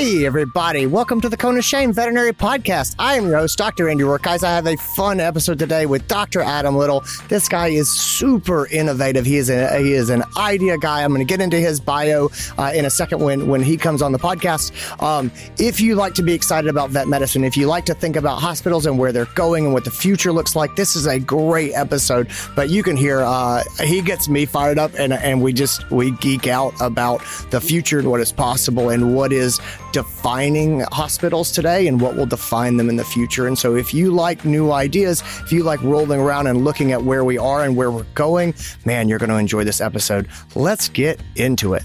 [0.00, 0.86] Hey, everybody.
[0.86, 2.94] Welcome to the Cone of Shame Veterinary Podcast.
[2.98, 3.86] I am your host, Dr.
[3.86, 4.22] Andy Roark.
[4.22, 6.40] Guys, I have a fun episode today with Dr.
[6.40, 7.04] Adam Little.
[7.28, 9.26] This guy is super innovative.
[9.26, 11.04] He is, a, he is an idea guy.
[11.04, 14.00] I'm going to get into his bio uh, in a second when, when he comes
[14.00, 14.72] on the podcast.
[15.02, 18.16] Um, if you like to be excited about vet medicine, if you like to think
[18.16, 21.18] about hospitals and where they're going and what the future looks like, this is a
[21.18, 22.30] great episode.
[22.56, 26.12] But you can hear uh, he gets me fired up and, and we just we
[26.12, 29.60] geek out about the future and what is possible and what is
[29.92, 33.46] defining hospitals today and what will define them in the future.
[33.46, 37.02] And so, if you like new ideas, if you like rolling around and looking at
[37.02, 40.28] where we are and where we're going, man, you're going to enjoy this episode.
[40.54, 41.84] Let's get into it.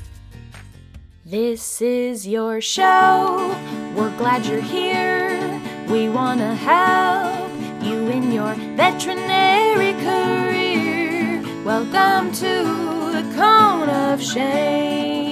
[1.25, 3.57] This is your show.
[3.95, 5.61] We're glad you're here.
[5.89, 7.51] We want to help
[7.83, 11.43] you in your veterinary career.
[11.63, 15.24] Welcome to the Cone of Shame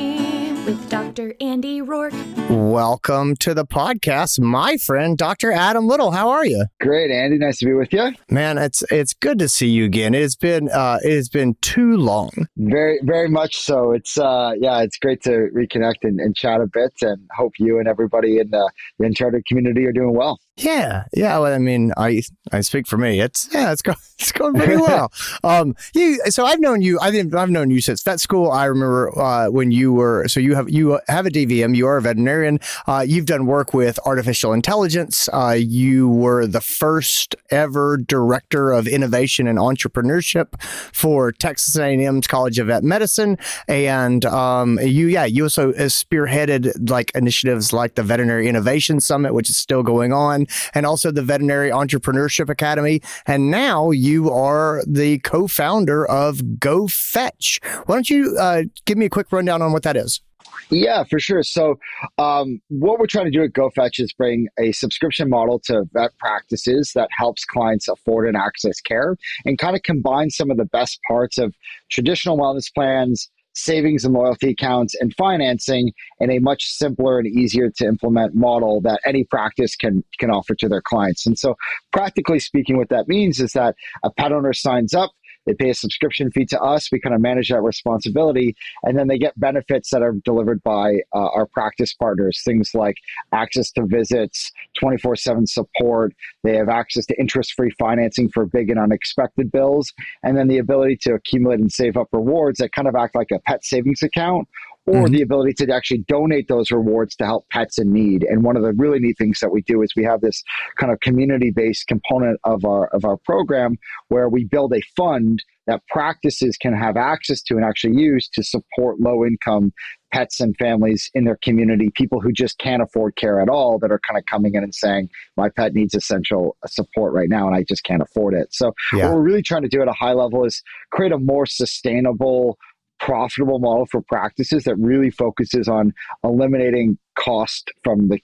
[0.66, 1.33] with Dr.
[1.42, 2.14] Andy Roark.
[2.50, 5.52] Welcome to the podcast, my friend, Dr.
[5.52, 6.11] Adam Little.
[6.11, 6.66] How are you?
[6.80, 7.38] Great, Andy.
[7.38, 8.14] Nice to be with you.
[8.30, 10.14] Man, it's it's good to see you again.
[10.14, 12.31] It has been uh, it has been too long.
[12.56, 13.91] Very, very much so.
[13.91, 17.80] It's uh, yeah, it's great to reconnect and, and chat a bit, and hope you
[17.80, 20.39] and everybody in the, the Uncharted community are doing well.
[20.56, 21.39] Yeah, yeah.
[21.39, 23.19] Well, I mean, I I speak for me.
[23.19, 25.11] It's yeah, it's going it's going pretty well.
[25.44, 27.00] um, you so I've known you.
[27.02, 28.52] I think I've known you since vet school.
[28.52, 31.76] I remember uh, when you were so you have you have a DVM.
[31.76, 32.59] You are a veterinarian.
[32.88, 35.30] Uh, you've done work with artificial intelligence.
[35.32, 40.59] Uh, you were the first ever director of innovation and entrepreneurship
[40.94, 43.38] for Texas A&M's College of Vet Medicine,
[43.68, 49.50] and um, you yeah you also spearheaded like initiatives like the Veterinary Innovation Summit, which
[49.50, 53.02] is still going on and also the Veterinary Entrepreneurship Academy.
[53.26, 57.64] And now you are the co founder of GoFetch.
[57.86, 60.22] Why don't you uh, give me a quick rundown on what that is?
[60.70, 61.44] Yeah, for sure.
[61.44, 61.80] So,
[62.18, 66.18] um, what we're trying to do at GoFetch is bring a subscription model to vet
[66.18, 69.16] practices that helps clients afford and access care
[69.46, 71.53] and kind of combine some of the best parts of
[71.90, 77.69] traditional wellness plans, savings and loyalty accounts, and financing in a much simpler and easier
[77.69, 81.25] to implement model that any practice can can offer to their clients.
[81.25, 81.56] And so,
[81.92, 85.12] practically speaking, what that means is that a pet owner signs up.
[85.46, 86.92] They pay a subscription fee to us.
[86.92, 91.02] We kind of manage that responsibility, and then they get benefits that are delivered by
[91.14, 92.42] uh, our practice partners.
[92.44, 92.96] Things like
[93.31, 96.14] access to visits, twenty four seven support.
[96.44, 99.94] They have access to interest free financing for big and unexpected bills,
[100.24, 103.31] and then the ability to accumulate and save up rewards that kind of act like
[103.31, 104.48] a pet savings account
[104.85, 105.13] or mm-hmm.
[105.13, 108.23] the ability to actually donate those rewards to help pets in need.
[108.23, 110.44] And one of the really neat things that we do is we have this
[110.77, 113.77] kind of community-based component of our of our program
[114.09, 118.44] where we build a fund that practices can have access to and actually use to
[118.44, 119.71] support low income
[120.11, 123.91] pets and families in their community, people who just can't afford care at all that
[123.91, 127.55] are kind of coming in and saying, My pet needs essential support right now and
[127.55, 128.53] I just can't afford it.
[128.53, 129.05] So, yeah.
[129.05, 130.61] what we're really trying to do at a high level is
[130.91, 132.57] create a more sustainable,
[133.06, 135.94] profitable model for practices that really focuses on
[136.24, 138.19] eliminating cost from the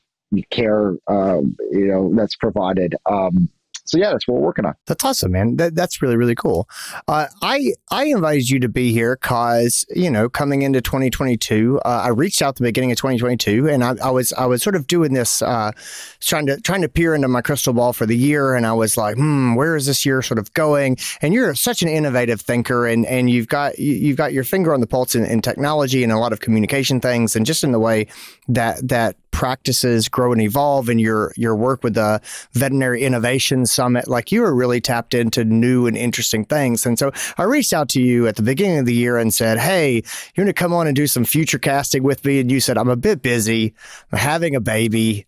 [0.52, 1.42] care uh,
[1.72, 2.96] you know that's provided.
[3.06, 3.50] Um,
[3.90, 4.76] so yeah, that's what we're working on.
[4.86, 5.56] That's awesome, man.
[5.58, 6.70] That, that's really really cool.
[7.08, 11.88] Uh, I I invited you to be here because you know coming into 2022, uh,
[11.88, 14.86] I reached out the beginning of 2022, and I, I, was I was sort of
[14.86, 15.72] doing this, uh,
[16.20, 18.96] trying to trying to peer into my crystal ball for the year, and I was
[18.96, 20.98] like, hmm, where is this year sort of going?
[21.22, 24.82] And you're such an innovative thinker, and and you've got you've got your finger on
[24.82, 27.80] the pulse in, in technology and a lot of communication things, and just in the
[27.80, 28.08] way
[28.48, 32.20] that that practices grow and evolve and your your work with the
[32.52, 36.86] veterinary innovation summit like you were really tapped into new and interesting things.
[36.86, 39.58] And so i reached out to you at the beginning of the year and said
[39.58, 39.94] hey
[40.36, 42.42] you're going to come on and do some future casting with me?
[42.42, 43.74] And you said i'm a bit busy.
[44.12, 45.26] I'm having a baby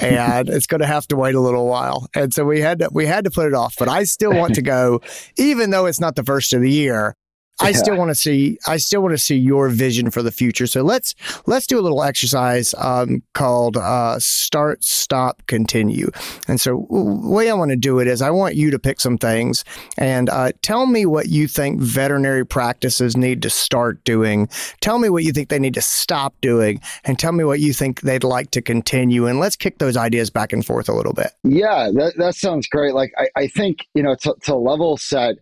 [0.00, 2.06] and it's going to have to wait a little while.
[2.14, 4.54] And so we had to we had to put it off but i still want
[4.54, 5.00] to go
[5.36, 7.16] even though it's not the first of the year
[7.60, 10.66] I still want to see I still want to see your vision for the future.
[10.66, 11.14] So let's
[11.46, 16.10] let's do a little exercise um, called uh, start, stop, continue.
[16.46, 19.00] And so the way I want to do it is I want you to pick
[19.00, 19.64] some things
[19.96, 24.48] and uh, tell me what you think veterinary practices need to start doing.
[24.80, 27.72] Tell me what you think they need to stop doing, and tell me what you
[27.72, 29.26] think they'd like to continue.
[29.26, 31.32] And let's kick those ideas back and forth a little bit.
[31.44, 32.94] Yeah, that, that sounds great.
[32.94, 35.36] Like I, I think you know to, to level set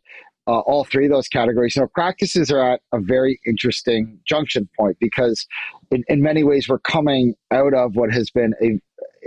[0.47, 1.75] uh, all three of those categories.
[1.75, 5.47] So practices are at a very interesting junction point because
[5.91, 8.81] in, in many ways we're coming out of what has been a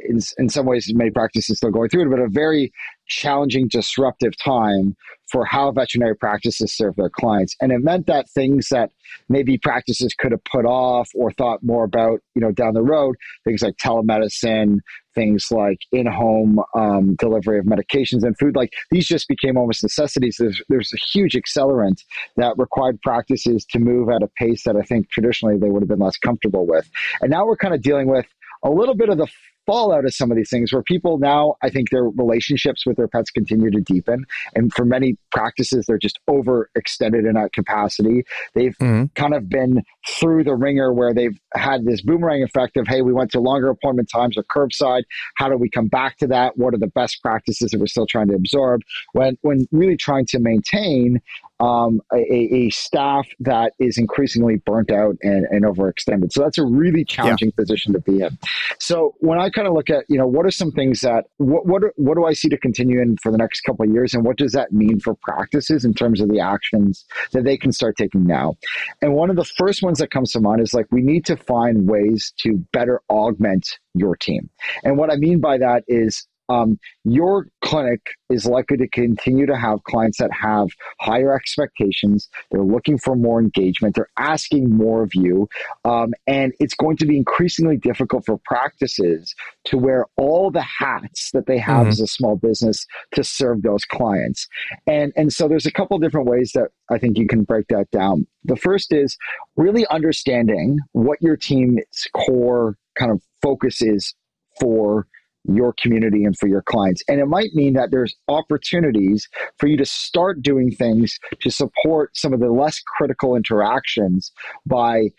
[0.07, 2.71] in, in some ways, many practices still going through it, but a very
[3.09, 4.95] challenging, disruptive time
[5.31, 7.55] for how veterinary practices serve their clients.
[7.61, 8.91] And it meant that things that
[9.27, 13.15] maybe practices could have put off or thought more about, you know, down the road,
[13.43, 14.77] things like telemedicine,
[15.13, 20.37] things like in-home um, delivery of medications and food, like these just became almost necessities.
[20.39, 22.01] There's, there's a huge accelerant
[22.37, 25.89] that required practices to move at a pace that I think traditionally they would have
[25.89, 26.89] been less comfortable with.
[27.21, 28.25] And now we're kind of dealing with
[28.63, 29.27] a little bit of the
[29.69, 33.07] fallout of some of these things where people now, I think their relationships with their
[33.07, 34.25] pets continue to deepen.
[34.55, 38.23] And for many practices, they're just overextended in that capacity.
[38.55, 39.05] They've mm-hmm.
[39.13, 43.13] kind of been through the ringer where they've had this boomerang effect of, hey, we
[43.13, 45.03] went to longer appointment times or curbside.
[45.35, 46.57] How do we come back to that?
[46.57, 48.81] What are the best practices that we're still trying to absorb?
[49.13, 51.21] When, when really trying to maintain
[51.59, 56.31] um, a, a, staff that is increasingly burnt out and, and overextended.
[56.31, 57.61] So that's a really challenging yeah.
[57.61, 58.37] position to be in.
[58.79, 61.65] So when I kind of look at, you know, what are some things that what
[61.65, 64.23] what what do I see to continue in for the next couple of years, and
[64.23, 67.97] what does that mean for practices in terms of the actions that they can start
[67.97, 68.55] taking now?
[69.01, 71.35] And one of the first ones that comes to mind is like we need to
[71.35, 74.49] find ways to better augment your team.
[74.83, 79.55] And what I mean by that is um, your clinic is likely to continue to
[79.55, 80.67] have clients that have
[80.99, 82.29] higher expectations.
[82.51, 83.95] They're looking for more engagement.
[83.95, 85.47] They're asking more of you.
[85.85, 89.33] Um, and it's going to be increasingly difficult for practices
[89.65, 91.89] to wear all the hats that they have mm-hmm.
[91.89, 94.47] as a small business to serve those clients.
[94.87, 97.89] And, and so there's a couple different ways that I think you can break that
[97.91, 98.25] down.
[98.43, 99.17] The first is
[99.55, 104.13] really understanding what your team's core kind of focus is
[104.59, 105.07] for
[105.45, 107.03] your community and for your clients.
[107.07, 109.27] And it might mean that there's opportunities
[109.57, 114.31] for you to start doing things to support some of the less critical interactions
[114.65, 115.09] by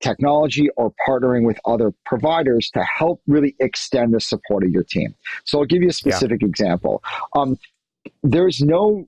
[0.00, 5.14] technology or partnering with other providers to help really extend the support of your team.
[5.44, 6.48] So I'll give you a specific yeah.
[6.48, 7.02] example.
[7.34, 7.58] Um,
[8.22, 9.06] there's no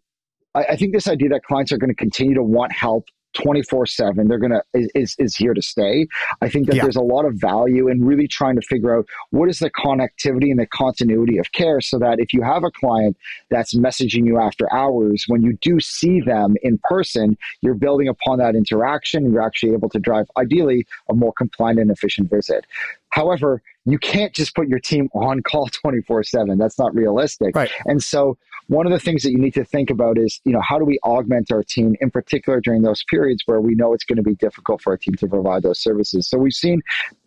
[0.55, 4.29] I, think this idea that clients are going to continue to want help 24 7
[4.29, 6.07] they're gonna is, is here to stay
[6.41, 6.83] i think that yeah.
[6.83, 10.51] there's a lot of value in really trying to figure out what is the connectivity
[10.51, 13.17] and the continuity of care so that if you have a client
[13.51, 18.39] that's messaging you after hours when you do see them in person you're building upon
[18.39, 22.67] that interaction and you're actually able to drive ideally a more compliant and efficient visit
[23.11, 27.71] however you can't just put your team on call 24 7 that's not realistic right.
[27.87, 28.37] and so
[28.69, 30.85] one of the things that you need to think about is you know how do
[30.85, 34.23] we augment our team in particular during those periods where we know it's going to
[34.23, 36.29] be difficult for our team to provide those services?
[36.29, 36.83] So we've seen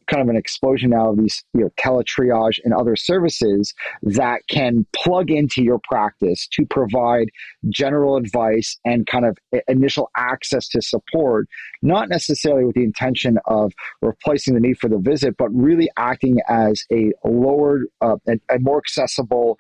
[0.08, 3.74] kind of an explosion now of these you know teletriage and other services
[4.04, 7.30] that can plug into your practice to provide
[7.70, 9.38] general advice and kind of
[9.68, 11.48] initial access to support
[11.82, 16.38] not necessarily with the intention of replacing the need for the visit but really acting
[16.48, 19.58] as a lower uh, a, a more accessible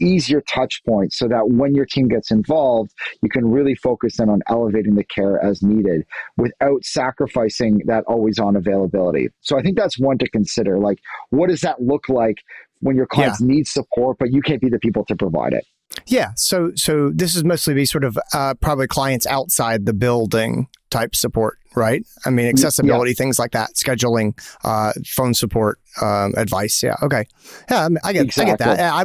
[0.00, 2.92] easier touch points so that when your team gets involved,
[3.22, 6.04] you can really focus in on elevating the care as needed
[6.36, 9.28] without sacrificing that always on availability.
[9.40, 10.78] So I think that's one to consider.
[10.78, 10.98] Like,
[11.30, 12.38] what does that look like
[12.80, 13.46] when your clients yeah.
[13.46, 15.64] need support, but you can't be the people to provide it?
[16.06, 20.68] Yeah, so so this is mostly be sort of uh, probably clients outside the building
[20.88, 22.06] type support, right?
[22.24, 23.16] I mean, accessibility, yeah.
[23.16, 26.82] things like that, scheduling, uh, phone support, um, advice.
[26.82, 27.26] Yeah, okay,
[27.70, 28.52] yeah, I, mean, I get, exactly.
[28.52, 28.92] I get that.
[28.92, 29.04] I,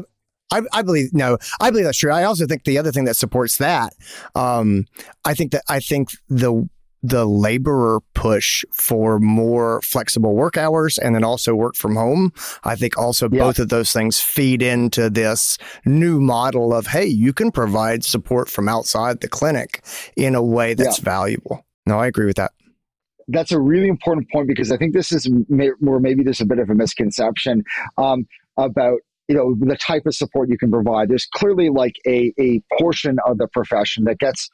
[0.51, 2.11] I, I, believe no, I believe that's true.
[2.11, 3.93] I also think the other thing that supports that,
[4.35, 4.85] um,
[5.23, 6.69] I think that I think the
[7.03, 12.33] the laborer push for more flexible work hours and then also work from home.
[12.63, 13.41] I think also yeah.
[13.41, 18.49] both of those things feed into this new model of hey, you can provide support
[18.49, 19.83] from outside the clinic
[20.15, 21.05] in a way that's yeah.
[21.05, 21.65] valuable.
[21.85, 22.51] No, I agree with that
[23.27, 26.59] that's a really important point because I think this is where maybe there's a bit
[26.59, 27.63] of a misconception
[27.97, 28.27] um,
[28.57, 31.09] about you know the type of support you can provide.
[31.09, 34.49] There's clearly like a, a portion of the profession that gets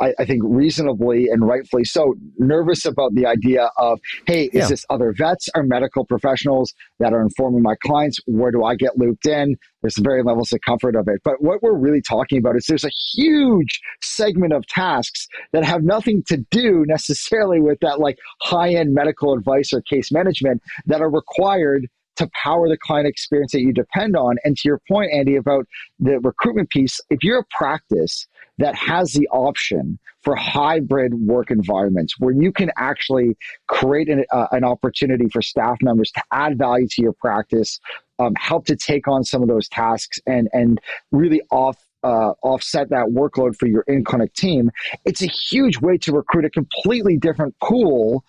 [0.00, 4.68] I, I, think reasonably and rightfully so nervous about the idea of hey is yeah.
[4.68, 8.18] this other vets or medical professionals that are informing my clients?
[8.26, 9.56] Where do i get looped in?
[9.82, 11.20] There's very levels of comfort of it.
[11.24, 15.82] But what we're really talking about is there's a huge segment of tasks that have
[15.82, 21.10] nothing to do necessarily with that like high-end medical advice or case management that are
[21.10, 21.88] required
[22.20, 24.36] to power the client experience that you depend on.
[24.44, 25.66] And to your point, Andy, about
[25.98, 28.26] the recruitment piece, if you're a practice
[28.58, 34.48] that has the option for hybrid work environments where you can actually create an, uh,
[34.52, 37.80] an opportunity for staff members to add value to your practice,
[38.18, 40.78] um, help to take on some of those tasks, and and
[41.10, 44.70] really off uh, offset that workload for your in clinic team,
[45.04, 48.24] it's a huge way to recruit a completely different pool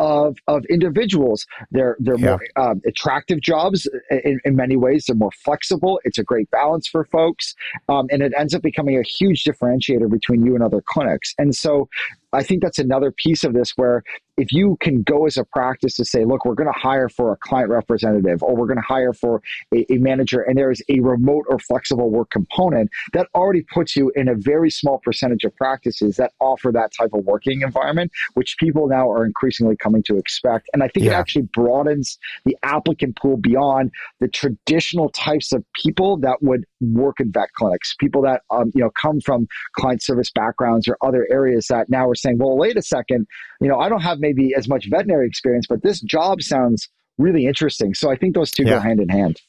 [0.00, 1.46] of, of individuals.
[1.70, 2.38] They're they're yeah.
[2.56, 5.04] more um, attractive jobs in, in, many ways.
[5.06, 6.00] They're more flexible.
[6.04, 7.54] It's a great balance for folks,
[7.88, 11.34] um, and it ends up becoming a huge differentiator between you and other clinics.
[11.38, 11.88] And so,
[12.32, 14.02] I think that's another piece of this where
[14.36, 17.32] if you can go as a practice to say, look, we're going to hire for
[17.32, 19.42] a client representative or we're going to hire for
[19.74, 23.96] a, a, manager, and there is a remote or flexible work component, that already puts
[23.96, 28.10] you in a very small percentage of practices that offer that type of working environment,
[28.34, 30.70] which people now are increasingly coming to expect.
[30.72, 31.12] And I think yeah.
[31.12, 37.20] it actually broadens the applicant pool beyond the traditional types of people that would work
[37.20, 39.46] in vet clinics, people that um, you know come from
[39.76, 43.26] client service backgrounds or other areas that now are saying, well, wait a second,
[43.60, 47.46] you know, I don't have maybe as much veterinary experience, but this job sounds really
[47.46, 47.94] interesting.
[47.94, 48.70] So I think those two yeah.
[48.70, 49.40] go hand in hand.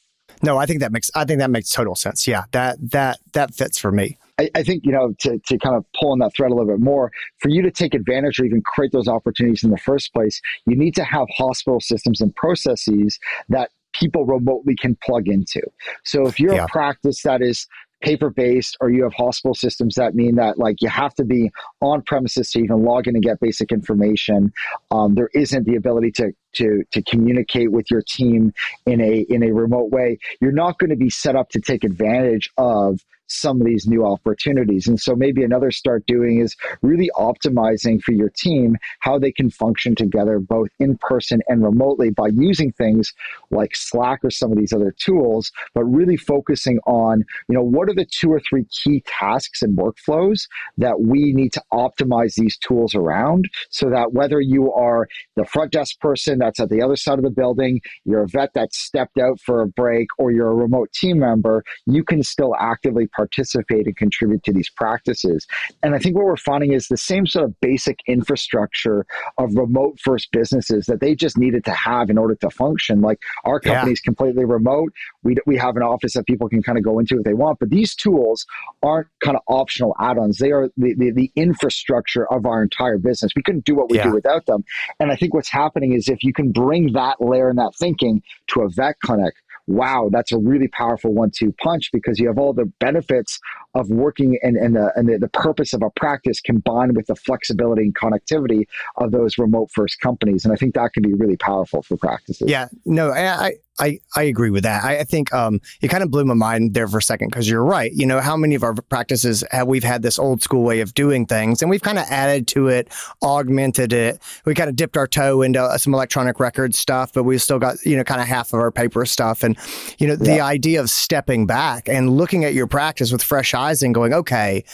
[0.42, 2.26] No, I think that makes I think that makes total sense.
[2.26, 4.18] Yeah, that that that fits for me.
[4.38, 6.70] I, I, think you know to, to kind of pull on that thread a little
[6.70, 10.12] bit more for you to take advantage or even create those opportunities in the first
[10.14, 13.18] place you need to have hospital systems and processes
[13.50, 15.60] that people remotely can plug into
[16.04, 16.64] so if you're yeah.
[16.64, 17.66] a practice that is
[18.00, 21.50] paper based or you have hospital systems that mean that like you have to be
[21.80, 24.52] on premises to even log in and get basic information
[24.90, 28.52] um, there isn't the ability to to to communicate with your team
[28.86, 31.84] in a in a remote way you're not going to be set up to take
[31.84, 33.00] advantage of
[33.32, 34.86] some of these new opportunities.
[34.86, 39.50] And so maybe another start doing is really optimizing for your team how they can
[39.50, 43.12] function together both in person and remotely by using things
[43.50, 47.88] like Slack or some of these other tools, but really focusing on, you know, what
[47.88, 52.56] are the two or three key tasks and workflows that we need to optimize these
[52.58, 56.96] tools around so that whether you are the front desk person that's at the other
[56.96, 60.50] side of the building, you're a vet that stepped out for a break, or you're
[60.50, 65.46] a remote team member, you can still actively participate and contribute to these practices.
[65.82, 69.06] And I think what we're finding is the same sort of basic infrastructure
[69.38, 73.00] of remote first businesses that they just needed to have in order to function.
[73.00, 74.08] Like our company is yeah.
[74.08, 74.92] completely remote.
[75.22, 77.58] We, we have an office that people can kind of go into if they want,
[77.60, 78.46] but these tools
[78.82, 80.38] aren't kind of optional add ons.
[80.38, 83.32] They are the, the, the, infrastructure of our entire business.
[83.34, 84.04] We couldn't do what we yeah.
[84.04, 84.64] do without them.
[85.00, 88.22] And I think what's happening is if you can bring that layer and that thinking
[88.48, 89.34] to a vet clinic,
[89.66, 93.38] wow, that's a really powerful one two punch because you have all the benefits
[93.74, 97.14] of working and, and, the, and the, the purpose of a practice combined with the
[97.14, 100.44] flexibility and connectivity of those remote first companies.
[100.44, 102.50] And I think that can be really powerful for practices.
[102.50, 104.84] Yeah, no, I, I, I agree with that.
[104.84, 107.48] I, I think um, it kind of blew my mind there for a second because
[107.48, 107.90] you're right.
[107.92, 110.92] You know, how many of our practices have we've had this old school way of
[110.94, 112.88] doing things and we've kind of added to it,
[113.22, 114.20] augmented it.
[114.44, 117.58] We kind of dipped our toe into uh, some electronic record stuff, but we've still
[117.58, 119.42] got, you know, kind of half of our paper stuff.
[119.42, 119.56] And,
[119.98, 120.34] you know, yeah.
[120.34, 124.12] the idea of stepping back and looking at your practice with fresh eyes and going,
[124.12, 124.64] okay,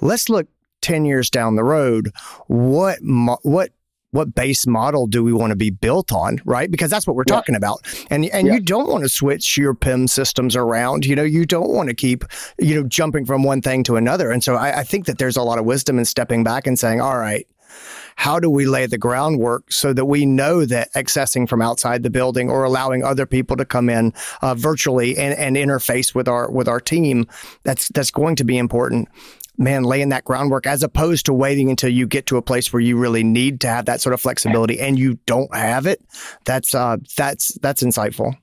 [0.00, 0.46] let's look
[0.82, 2.12] 10 years down the road.
[2.48, 2.98] What,
[3.42, 3.70] what,
[4.12, 6.70] what base model do we want to be built on, right?
[6.70, 7.34] Because that's what we're yeah.
[7.34, 7.80] talking about.
[8.10, 8.54] And and yeah.
[8.54, 11.04] you don't want to switch your PIM systems around.
[11.04, 12.24] You know, you don't want to keep,
[12.58, 14.30] you know, jumping from one thing to another.
[14.30, 16.78] And so I, I think that there's a lot of wisdom in stepping back and
[16.78, 17.46] saying, all right,
[18.16, 22.10] how do we lay the groundwork so that we know that accessing from outside the
[22.10, 26.50] building or allowing other people to come in uh, virtually and, and interface with our
[26.50, 27.26] with our team
[27.62, 29.08] that's that's going to be important
[29.62, 32.80] man, laying that groundwork as opposed to waiting until you get to a place where
[32.80, 36.02] you really need to have that sort of flexibility and you don't have it.
[36.44, 38.34] That's uh, that's that's insightful.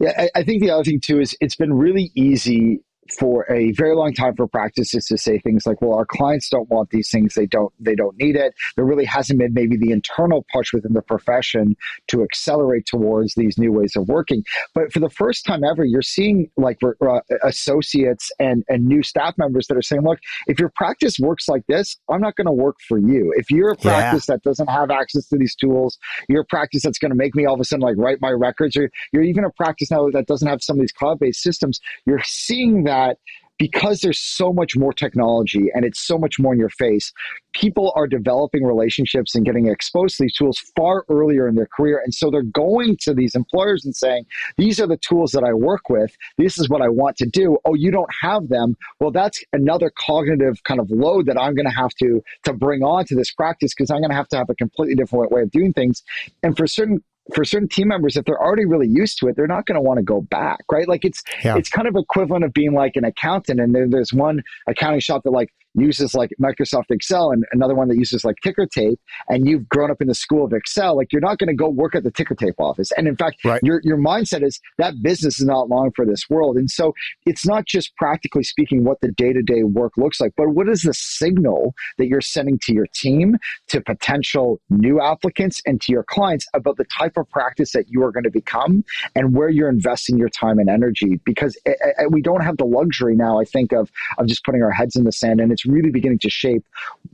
[0.00, 2.80] Yeah, I, I think the other thing too is it's been really easy
[3.18, 6.68] for a very long time for practices to say things like well our clients don't
[6.70, 7.34] want these things.
[7.34, 8.54] They don't they don't need it.
[8.76, 11.76] There really hasn't been maybe the internal push within the profession
[12.08, 14.44] to accelerate towards these new ways of working.
[14.74, 19.34] But for the first time ever you're seeing like uh, associates and and new staff
[19.38, 22.52] members that are saying look if your practice works like this i'm not going to
[22.52, 23.32] work for you.
[23.36, 24.34] If you're a practice yeah.
[24.34, 25.98] that doesn't have access to these tools
[26.28, 28.30] you're a practice that's going to make me all of a sudden like write my
[28.30, 31.80] records or you're even a practice now that doesn't have some of these cloud-based systems
[32.06, 33.18] you're seeing that that
[33.58, 37.12] because there's so much more technology and it's so much more in your face,
[37.52, 42.00] people are developing relationships and getting exposed to these tools far earlier in their career.
[42.02, 44.24] And so they're going to these employers and saying,
[44.56, 46.16] These are the tools that I work with.
[46.38, 47.58] This is what I want to do.
[47.66, 48.76] Oh, you don't have them.
[48.98, 52.82] Well, that's another cognitive kind of load that I'm going to have to, to bring
[52.82, 55.42] on to this practice because I'm going to have to have a completely different way
[55.42, 56.02] of doing things.
[56.42, 57.04] And for certain
[57.34, 59.80] for certain team members, if they're already really used to it, they're not going to
[59.80, 60.88] want to go back, right?
[60.88, 61.56] Like it's yeah.
[61.56, 65.22] it's kind of equivalent of being like an accountant, and there, there's one accounting shop
[65.24, 69.46] that like uses like Microsoft Excel and another one that uses like ticker tape, and
[69.46, 71.94] you've grown up in the school of Excel, like you're not going to go work
[71.94, 72.90] at the ticker tape office.
[72.96, 73.60] And in fact, right.
[73.62, 76.56] your your mindset is that business is not long for this world.
[76.56, 76.94] And so
[77.26, 80.68] it's not just practically speaking what the day to day work looks like, but what
[80.68, 83.36] is the signal that you're sending to your team,
[83.68, 88.02] to potential new applicants, and to your clients about the type of practice that you
[88.02, 88.84] are going to become
[89.14, 91.20] and where you're investing your time and energy.
[91.24, 94.44] Because eh, eh, eh, we don't have the luxury now, I think, of of just
[94.44, 96.64] putting our heads in the sand, and it's really beginning to shape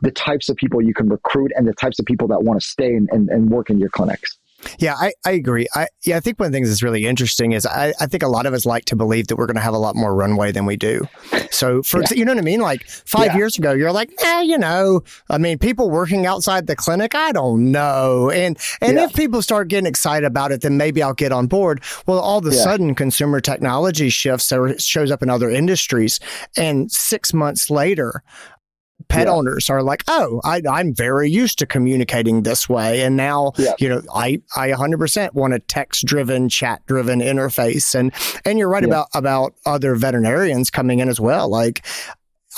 [0.03, 2.67] the types of people you can recruit and the types of people that want to
[2.67, 4.39] stay and, and, and work in your clinics.
[4.79, 5.67] Yeah, I, I agree.
[5.75, 8.23] I yeah, I think one of the things that's really interesting is I, I think
[8.23, 10.15] a lot of us like to believe that we're going to have a lot more
[10.15, 11.07] runway than we do.
[11.51, 12.15] So for yeah.
[12.15, 12.61] you know what I mean?
[12.61, 13.37] Like five yeah.
[13.37, 17.33] years ago, you're like, eh, you know, I mean, people working outside the clinic, I
[17.33, 18.31] don't know.
[18.31, 19.05] And and yeah.
[19.05, 21.83] if people start getting excited about it, then maybe I'll get on board.
[22.07, 26.21] Well, all of a sudden, consumer technology shifts or shows up in other industries,
[26.57, 28.23] and six months later,
[29.09, 29.33] pet yeah.
[29.33, 33.03] owners are like, oh, I, am very used to communicating this way.
[33.03, 33.75] And now, yeah.
[33.79, 37.95] you know, I, I 100% want a text driven, chat driven interface.
[37.95, 38.13] And,
[38.45, 38.89] and you're right yeah.
[38.89, 41.49] about, about other veterinarians coming in as well.
[41.49, 41.85] Like,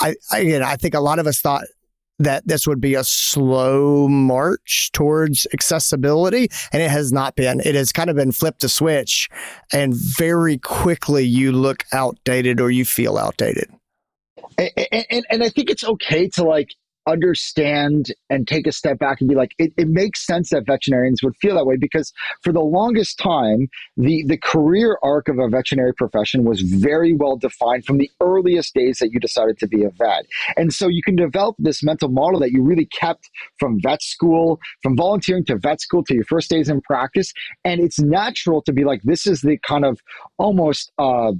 [0.01, 1.65] I, I, again, I think a lot of us thought
[2.19, 7.75] that this would be a slow march towards accessibility and it has not been it
[7.75, 9.29] has kind of been flipped a switch
[9.71, 13.69] and very quickly you look outdated or you feel outdated
[14.59, 16.69] and, and, and I think it's okay to like
[17.07, 21.23] understand and take a step back and be like, it, it, makes sense that veterinarians
[21.23, 22.13] would feel that way because
[22.43, 27.35] for the longest time, the, the career arc of a veterinary profession was very well
[27.35, 30.25] defined from the earliest days that you decided to be a vet.
[30.55, 34.59] And so you can develop this mental model that you really kept from vet school,
[34.83, 37.33] from volunteering to vet school to your first days in practice.
[37.65, 39.99] And it's natural to be like, this is the kind of
[40.37, 41.31] almost uh,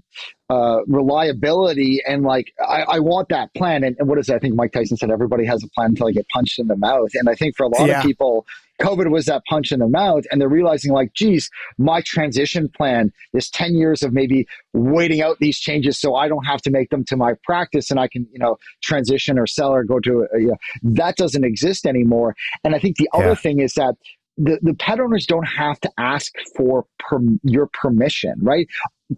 [0.49, 3.83] uh, reliability and like I, I want that plan.
[3.83, 4.35] And, and, what is it?
[4.35, 6.75] I think Mike Tyson said everybody has a plan until they get punched in the
[6.75, 7.09] mouth.
[7.13, 7.99] And I think for a lot yeah.
[7.99, 8.47] of people,
[8.81, 13.11] COVID was that punch in the mouth, and they're realizing like, geez, my transition plan,
[13.33, 16.89] is ten years of maybe waiting out these changes so I don't have to make
[16.89, 20.27] them to my practice, and I can you know transition or sell or go to
[20.33, 22.35] a, you know, that doesn't exist anymore.
[22.63, 23.19] And I think the yeah.
[23.19, 23.95] other thing is that
[24.37, 28.67] the, the pet owners don't have to ask for per, your permission, right?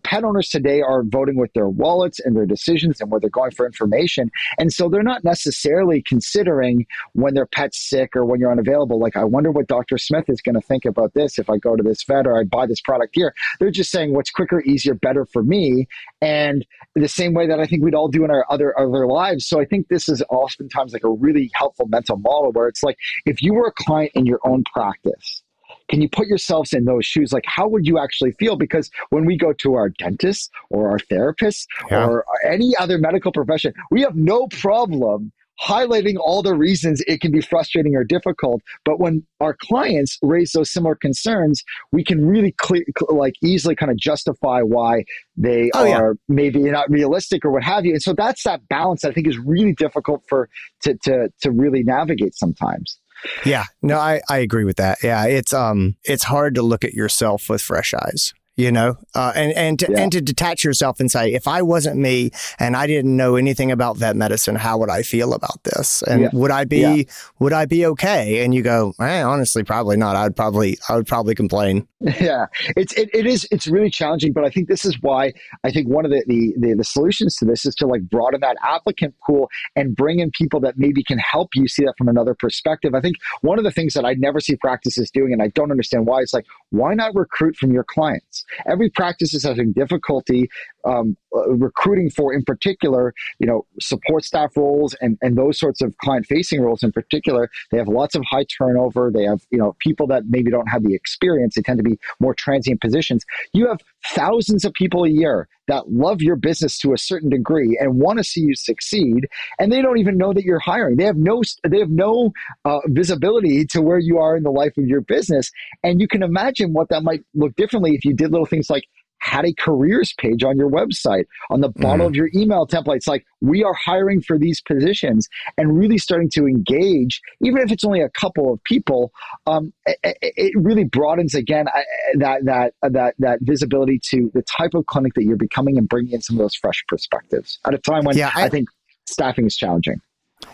[0.03, 3.51] Pet owners today are voting with their wallets and their decisions and where they're going
[3.51, 4.31] for information.
[4.57, 9.15] And so they're not necessarily considering when their pet's sick or when you're unavailable, like,
[9.15, 9.97] I wonder what Dr.
[9.97, 12.43] Smith is going to think about this if I go to this vet or I
[12.43, 13.33] buy this product here.
[13.59, 15.87] They're just saying what's quicker, easier, better for me.
[16.21, 19.47] And the same way that I think we'd all do in our other other lives.
[19.47, 22.97] So I think this is oftentimes like a really helpful mental model where it's like
[23.25, 25.43] if you were a client in your own practice,
[25.91, 27.31] can you put yourselves in those shoes?
[27.31, 28.55] Like, how would you actually feel?
[28.55, 32.05] Because when we go to our dentist or our therapist yeah.
[32.05, 37.31] or any other medical profession, we have no problem highlighting all the reasons it can
[37.31, 38.61] be frustrating or difficult.
[38.83, 43.91] But when our clients raise those similar concerns, we can really clear, like easily kind
[43.91, 45.03] of justify why
[45.37, 46.11] they oh, are yeah.
[46.27, 47.93] maybe not realistic or what have you.
[47.93, 50.49] And so that's that balance that I think is really difficult for
[50.83, 52.97] to to to really navigate sometimes.
[53.45, 54.99] Yeah, no, I, I agree with that.
[55.03, 59.33] Yeah, it's um it's hard to look at yourself with fresh eyes you know, uh,
[59.35, 60.01] and and to, yeah.
[60.01, 63.71] and to detach yourself and say, if I wasn't me and I didn't know anything
[63.71, 66.03] about vet medicine, how would I feel about this?
[66.03, 66.29] And yeah.
[66.33, 67.03] would I be yeah.
[67.39, 68.45] would I be okay?
[68.45, 70.15] And you go, eh, honestly, probably not.
[70.15, 71.87] I'd probably I would probably complain.
[72.19, 75.71] Yeah, it's it, it is it's really challenging, but I think this is why I
[75.71, 78.57] think one of the, the the, the solutions to this is to like broaden that
[78.63, 82.35] applicant pool and bring in people that maybe can help you see that from another
[82.35, 82.93] perspective.
[82.95, 85.71] I think one of the things that I never see practices doing, and I don't
[85.71, 88.45] understand why, is like why not recruit from your clients?
[88.65, 90.49] Every practice is having difficulty
[90.85, 95.81] um, uh, recruiting for, in particular, you know, support staff roles and, and those sorts
[95.81, 97.49] of client facing roles in particular.
[97.71, 99.11] They have lots of high turnover.
[99.13, 101.55] They have, you know, people that maybe don't have the experience.
[101.55, 103.23] They tend to be more transient positions.
[103.53, 103.81] You have
[104.13, 108.17] thousands of people a year that love your business to a certain degree and want
[108.17, 110.97] to see you succeed and they don't even know that you're hiring.
[110.97, 112.33] They have no they have no
[112.65, 115.49] uh, visibility to where you are in the life of your business
[115.83, 118.83] and you can imagine what that might look differently if you did little things like
[119.21, 122.07] had a careers page on your website on the bottom mm.
[122.07, 126.45] of your email templates like we are hiring for these positions and really starting to
[126.45, 129.11] engage even if it's only a couple of people
[129.45, 131.81] um, it, it, really broadens again uh,
[132.17, 135.87] that that uh, that that visibility to the type of clinic that you're becoming and
[135.87, 138.69] bringing in some of those fresh perspectives at a time when yeah, I, I think
[139.05, 140.01] staffing is challenging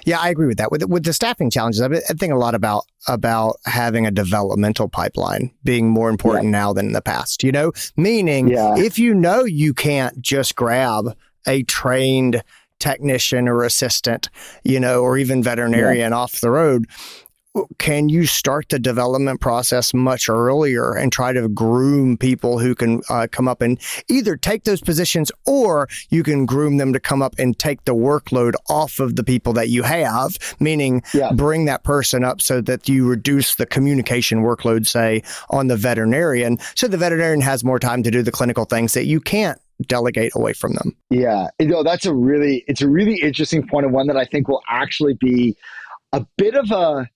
[0.05, 0.71] yeah, I agree with that.
[0.71, 5.51] With with the staffing challenges, I, think a lot about about having a developmental pipeline
[5.63, 6.51] being more important yeah.
[6.51, 7.43] now than in the past.
[7.43, 8.77] You know, meaning yeah.
[8.77, 12.43] if you know you can't just grab a trained
[12.79, 14.29] technician or assistant,
[14.63, 16.17] you know, or even veterinarian yeah.
[16.17, 16.85] off the road
[17.77, 23.01] can you start the development process much earlier and try to groom people who can
[23.09, 27.21] uh, come up and either take those positions or you can groom them to come
[27.21, 31.31] up and take the workload off of the people that you have, meaning yeah.
[31.31, 36.57] bring that person up so that you reduce the communication workload, say, on the veterinarian.
[36.75, 40.31] So the veterinarian has more time to do the clinical things that you can't delegate
[40.35, 40.95] away from them.
[41.09, 44.25] Yeah, you know, that's a really, it's a really interesting point and one that I
[44.25, 45.55] think will actually be
[46.13, 47.07] a bit of a,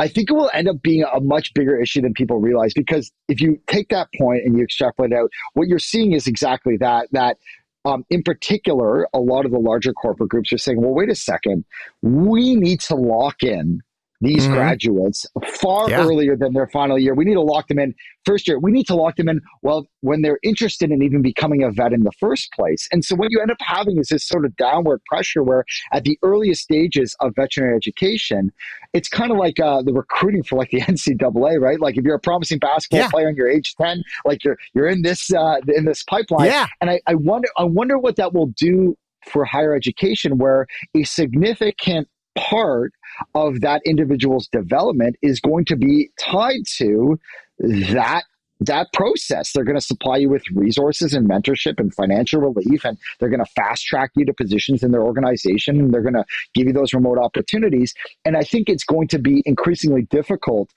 [0.00, 3.12] I think it will end up being a much bigger issue than people realize because
[3.28, 7.08] if you take that point and you extrapolate out, what you're seeing is exactly that.
[7.12, 7.36] That
[7.84, 11.14] um, in particular, a lot of the larger corporate groups are saying, well, wait a
[11.14, 11.66] second,
[12.00, 13.82] we need to lock in
[14.20, 14.54] these mm-hmm.
[14.54, 15.26] graduates
[15.60, 16.00] far yeah.
[16.00, 17.14] earlier than their final year.
[17.14, 18.58] We need to lock them in first year.
[18.58, 21.92] We need to lock them in well when they're interested in even becoming a vet
[21.92, 22.86] in the first place.
[22.92, 26.04] And so what you end up having is this sort of downward pressure where at
[26.04, 28.50] the earliest stages of veterinary education,
[28.92, 31.80] it's kind of like uh, the recruiting for like the NCAA, right?
[31.80, 33.10] Like if you're a promising basketball yeah.
[33.10, 36.46] player and you're age 10, like you're you're in this uh, in this pipeline.
[36.46, 36.66] Yeah.
[36.80, 41.04] And I, I wonder I wonder what that will do for higher education where a
[41.04, 42.08] significant
[42.40, 42.92] part
[43.34, 47.18] of that individual's development is going to be tied to
[47.58, 48.24] that
[48.62, 49.52] that process.
[49.52, 53.44] They're going to supply you with resources and mentorship and financial relief, and they're going
[53.44, 56.72] to fast track you to positions in their organization, and they're going to give you
[56.72, 57.94] those remote opportunities.
[58.24, 60.70] And I think it's going to be increasingly difficult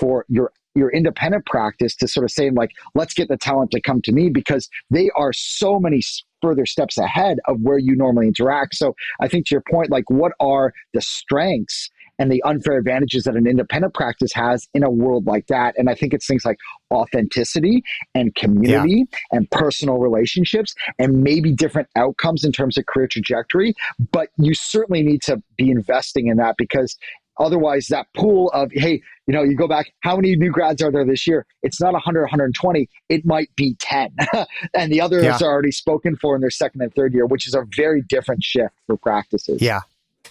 [0.00, 3.80] for your your independent practice to sort of say like let's get the talent to
[3.80, 6.00] come to me because they are so many
[6.42, 10.08] further steps ahead of where you normally interact so i think to your point like
[10.08, 14.90] what are the strengths and the unfair advantages that an independent practice has in a
[14.90, 15.74] world like that.
[15.78, 16.58] And I think it's things like
[16.92, 17.82] authenticity
[18.14, 19.18] and community yeah.
[19.38, 23.74] and personal relationships and maybe different outcomes in terms of career trajectory.
[24.12, 26.96] But you certainly need to be investing in that because
[27.38, 30.90] otherwise that pool of hey you know you go back how many new grads are
[30.90, 34.14] there this year it's not 100 120 it might be 10
[34.74, 35.38] and the others yeah.
[35.40, 38.42] are already spoken for in their second and third year which is a very different
[38.42, 39.80] shift for practices yeah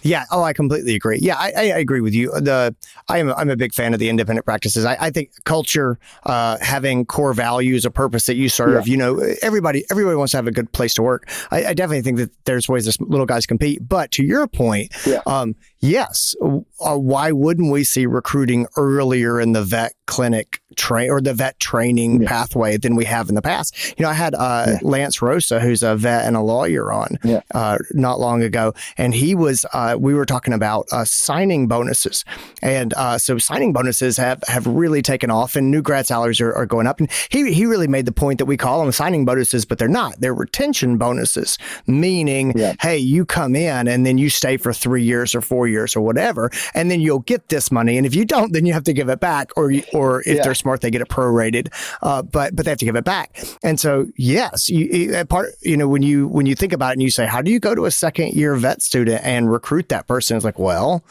[0.02, 0.24] yeah.
[0.30, 1.18] Oh, I completely agree.
[1.20, 2.30] Yeah, I, I, agree with you.
[2.30, 2.74] The
[3.08, 4.84] I am I'm a big fan of the independent practices.
[4.84, 8.86] I, I think culture, uh, having core values, a purpose that you serve.
[8.86, 8.92] Yeah.
[8.92, 11.28] You know, everybody everybody wants to have a good place to work.
[11.50, 13.86] I, I definitely think that there's ways this little guys compete.
[13.86, 15.20] But to your point, yeah.
[15.26, 21.20] um, yes, uh, why wouldn't we see recruiting earlier in the vet clinic train or
[21.20, 22.28] the vet training yeah.
[22.28, 23.94] pathway than we have in the past?
[23.98, 24.78] You know, I had uh, yeah.
[24.82, 27.40] Lance Roasa, who's a vet and a lawyer, on yeah.
[27.54, 29.64] uh, not long ago, and he was.
[29.72, 32.24] Uh, we were talking about uh, signing bonuses,
[32.62, 36.54] and uh, so signing bonuses have have really taken off, and new grad salaries are,
[36.54, 37.00] are going up.
[37.00, 39.88] And he he really made the point that we call them signing bonuses, but they're
[39.88, 40.20] not.
[40.20, 45.34] They're retention bonuses, meaning, hey, you come in and then you stay for three years
[45.34, 47.96] or four years or whatever, and then you'll get this money.
[47.96, 50.42] And if you don't, then you have to give it back, or or if yeah.
[50.42, 51.72] they're smart, they get it prorated.
[52.02, 53.38] Uh, but but they have to give it back.
[53.62, 57.02] And so yes, you, part you know when you when you think about it and
[57.02, 60.06] you say, how do you go to a second year vet student and recruit that
[60.06, 60.36] person?
[60.36, 61.04] It's like, well,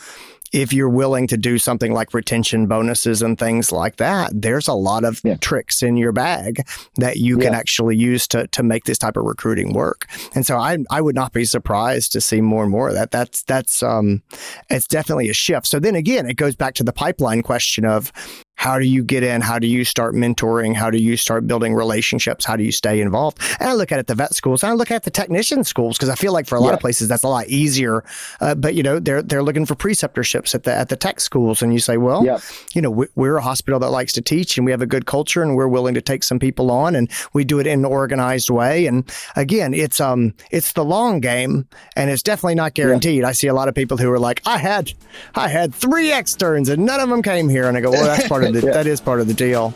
[0.51, 4.73] if you're willing to do something like retention bonuses and things like that, there's a
[4.73, 5.35] lot of yeah.
[5.37, 6.61] tricks in your bag
[6.95, 10.07] that you can actually use to to make this type of recruiting work.
[10.35, 13.11] And so I I would not be surprised to see more and more of that.
[13.11, 14.21] That's that's um
[14.69, 15.67] it's definitely a shift.
[15.67, 18.11] So then again, it goes back to the pipeline question of
[18.57, 19.39] how do you get in?
[19.41, 20.75] How do you start mentoring?
[20.75, 22.43] How do you start building relationships?
[22.43, 23.39] How do you stay involved?
[23.59, 24.63] And I look at it the vet schools.
[24.63, 26.73] And I look at the technician schools because I feel like for a lot yeah.
[26.73, 28.03] of places that's a lot easier.
[28.41, 31.61] Uh, but you know they're they're looking for preceptorships at the at the tech schools,
[31.61, 32.39] and you say, well, yeah.
[32.73, 35.05] you know, we, we're a hospital that likes to teach, and we have a good
[35.05, 37.85] culture, and we're willing to take some people on, and we do it in an
[37.85, 38.87] organized way.
[38.87, 43.21] And again, it's um it's the long game, and it's definitely not guaranteed.
[43.21, 43.27] Yeah.
[43.27, 44.93] I see a lot of people who are like, I had
[45.35, 48.27] I had three externs, and none of them came here, and I go, well, that's
[48.27, 48.73] part of of the yeah.
[48.73, 49.73] that is part of the deal.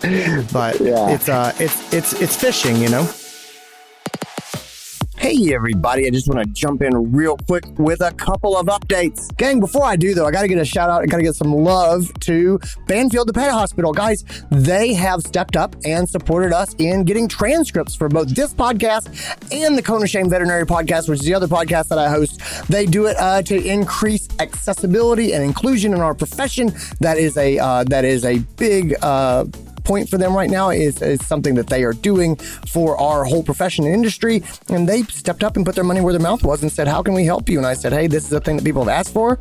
[0.52, 1.10] But yeah.
[1.10, 3.10] it's uh it's it's it's fishing, you know.
[5.22, 6.08] Hey, everybody.
[6.08, 9.38] I just want to jump in real quick with a couple of updates.
[9.38, 11.04] Gang, before I do, though, I got to get a shout out.
[11.04, 13.94] I got to get some love to Banfield the Pet Hospital.
[13.94, 19.10] Guys, they have stepped up and supported us in getting transcripts for both this podcast
[19.52, 22.42] and the Cone of Shame Veterinary Podcast, which is the other podcast that I host.
[22.68, 26.74] They do it uh, to increase accessibility and inclusion in our profession.
[27.00, 29.46] That is a uh, that is a big uh,
[29.84, 30.70] point for them right now.
[30.70, 34.44] It's something that they are doing for our whole profession and industry.
[34.70, 37.02] And they stepped up and put their money where their mouth was and said, How
[37.02, 37.58] can we help you?
[37.58, 39.40] And I said, Hey, this is a thing that people have asked for.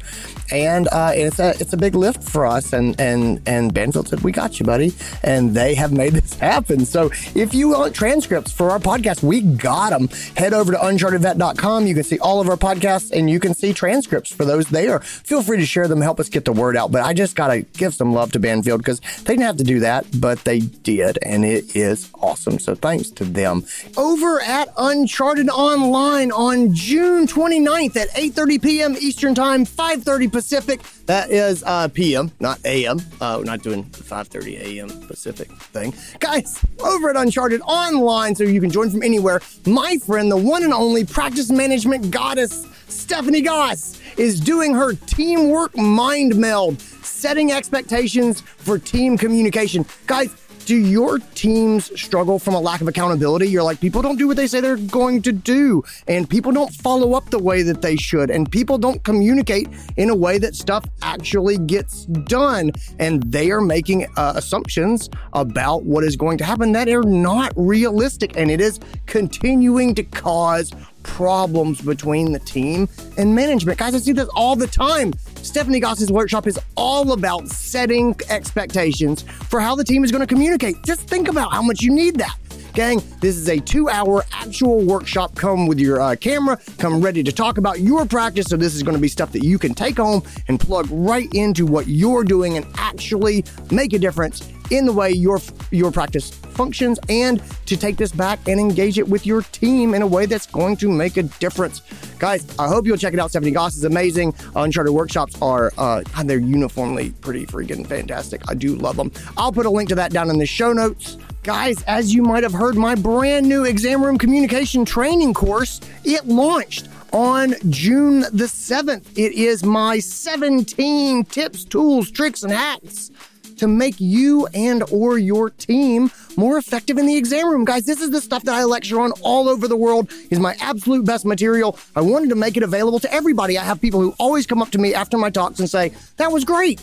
[0.53, 2.73] And uh, it's a it's a big lift for us.
[2.73, 4.93] And and and Banfield said, We got you, buddy.
[5.23, 6.85] And they have made this happen.
[6.85, 10.09] So if you want transcripts for our podcast, we got them.
[10.37, 11.87] Head over to unchartedvet.com.
[11.87, 15.01] You can see all of our podcasts and you can see transcripts for those there.
[15.01, 16.93] Feel free to share them, help us get the word out.
[16.93, 19.65] But I just got to give some love to Banfield because they didn't have to
[19.65, 21.19] do that, but they did.
[21.23, 22.59] And it is awesome.
[22.59, 23.65] So thanks to them.
[23.97, 28.97] Over at Uncharted Online on June 29th at 8.30 p.m.
[28.99, 30.81] Eastern Time, 5.30 Pacific.
[31.11, 33.01] That is uh, PM, not AM.
[33.21, 36.65] Uh, we're not doing the 5:30 AM Pacific thing, guys.
[36.79, 39.41] Over at Uncharted Online, so you can join from anywhere.
[39.67, 45.77] My friend, the one and only practice management goddess, Stephanie Goss, is doing her teamwork
[45.77, 46.81] mind meld,
[47.21, 50.35] setting expectations for team communication, guys
[50.67, 53.49] do your teams struggle from a lack of accountability?
[53.49, 56.73] You're like, people don't do what they say they're going to do, and people don't
[56.73, 60.55] follow up the way that they should, and people don't communicate in a way that
[60.55, 62.71] stuff actually gets done.
[62.99, 67.53] And they are making uh, assumptions about what is going to happen that are not
[67.57, 73.79] realistic, and it is continuing to cause problems between the team and management.
[73.79, 75.13] Guys, I see this all the time.
[75.43, 80.27] Stephanie Goss's workshop is all about setting expectations for how the team is going to
[80.27, 80.77] communicate.
[80.85, 82.37] Just think about how much you need that.
[82.73, 85.35] Gang, this is a two hour actual workshop.
[85.35, 88.47] Come with your uh, camera, come ready to talk about your practice.
[88.47, 91.29] So, this is going to be stuff that you can take home and plug right
[91.35, 96.31] into what you're doing and actually make a difference in the way your your practice
[96.31, 100.27] functions and to take this back and engage it with your team in a way
[100.27, 101.81] that's going to make a difference.
[102.19, 103.31] Guys, I hope you'll check it out.
[103.31, 104.35] Stephanie Goss is amazing.
[104.57, 108.43] Uncharted workshops are uh, they're uniformly pretty freaking fantastic.
[108.49, 109.11] I do love them.
[109.37, 111.17] I'll put a link to that down in the show notes.
[111.43, 116.27] Guys, as you might have heard, my brand new exam room communication training course, it
[116.27, 119.07] launched on June the 7th.
[119.17, 123.11] It is my 17 tips, tools, tricks, and hacks
[123.61, 127.65] to make you and or your team more effective in the exam room.
[127.65, 130.11] Guys, this is the stuff that I lecture on all over the world.
[130.31, 131.79] is my absolute best material.
[131.95, 133.59] I wanted to make it available to everybody.
[133.59, 136.33] I have people who always come up to me after my talks and say, "That
[136.33, 136.81] was great.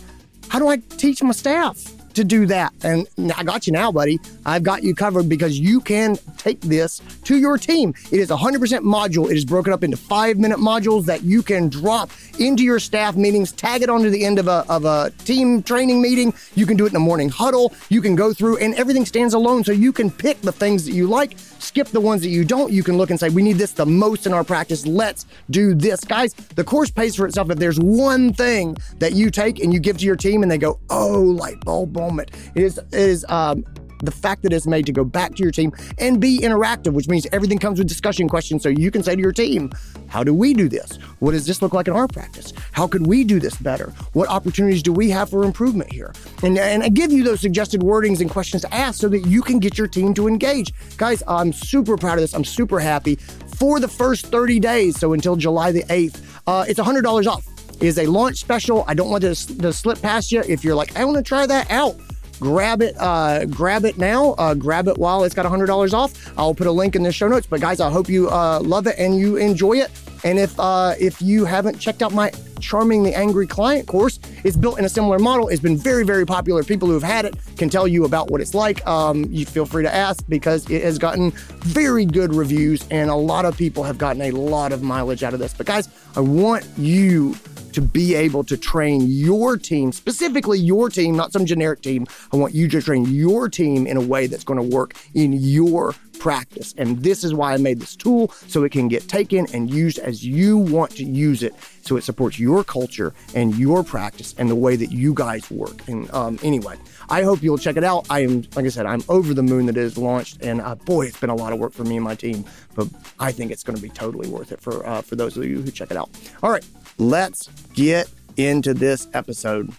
[0.48, 2.72] How do I teach my staff?" To do that.
[2.82, 4.18] And I got you now, buddy.
[4.44, 7.94] I've got you covered because you can take this to your team.
[8.10, 9.30] It is 100% module.
[9.30, 13.16] It is broken up into five minute modules that you can drop into your staff
[13.16, 16.32] meetings, tag it onto the end of a, of a team training meeting.
[16.54, 17.72] You can do it in a morning huddle.
[17.88, 19.64] You can go through and everything stands alone.
[19.64, 22.72] So you can pick the things that you like, skip the ones that you don't.
[22.72, 24.86] You can look and say, we need this the most in our practice.
[24.86, 26.04] Let's do this.
[26.04, 29.80] Guys, the course pays for itself if there's one thing that you take and you
[29.80, 32.30] give to your team and they go, oh, light bulb moment.
[32.54, 33.64] It is, it is um,
[34.00, 37.08] the fact that it's made to go back to your team and be interactive, which
[37.08, 38.62] means everything comes with discussion questions.
[38.62, 39.72] So you can say to your team,
[40.08, 40.96] how do we do this?
[41.18, 42.52] What does this look like in our practice?
[42.72, 43.92] How could we do this better?
[44.12, 46.12] What opportunities do we have for improvement here?
[46.42, 49.42] And, and I give you those suggested wordings and questions to ask so that you
[49.42, 50.72] can get your team to engage.
[50.96, 52.34] Guys, I'm super proud of this.
[52.34, 53.16] I'm super happy.
[53.56, 57.44] For the first 30 days, so until July the 8th, uh, it's $100 off.
[57.80, 58.84] Is a launch special.
[58.88, 60.42] I don't want to, to slip past you.
[60.48, 61.94] If you're like, I want to try that out,
[62.40, 64.32] grab it uh, grab it now.
[64.32, 66.38] Uh, grab it while it's got $100 off.
[66.38, 67.46] I'll put a link in the show notes.
[67.46, 69.90] But guys i hope you uh, love it and you enjoy it.
[70.24, 74.56] And if uh, if you haven't checked out my charming the angry client course it's
[74.56, 75.48] built in a similar model.
[75.48, 76.64] It's been very very popular.
[76.64, 78.84] People who have had it can tell you about what it's like.
[78.86, 83.14] Um, you feel free to ask because it has gotten very good reviews and a
[83.14, 85.54] lot of people have gotten a lot of mileage out of this.
[85.54, 87.36] But guys i want you
[87.72, 92.06] to be able to train your team, specifically your team, not some generic team.
[92.32, 95.32] I want you to train your team in a way that's going to work in
[95.32, 96.74] your practice.
[96.76, 99.98] And this is why I made this tool so it can get taken and used
[99.98, 101.54] as you want to use it.
[101.82, 105.86] So it supports your culture and your practice and the way that you guys work.
[105.88, 106.76] And um, anyway,
[107.08, 108.06] I hope you'll check it out.
[108.10, 110.42] I am, like I said, I'm over the moon that it is launched.
[110.42, 112.88] And uh, boy, it's been a lot of work for me and my team, but
[113.18, 115.62] I think it's going to be totally worth it for, uh, for those of you
[115.62, 116.10] who check it out.
[116.42, 116.66] All right,
[116.98, 119.72] let's get into this episode.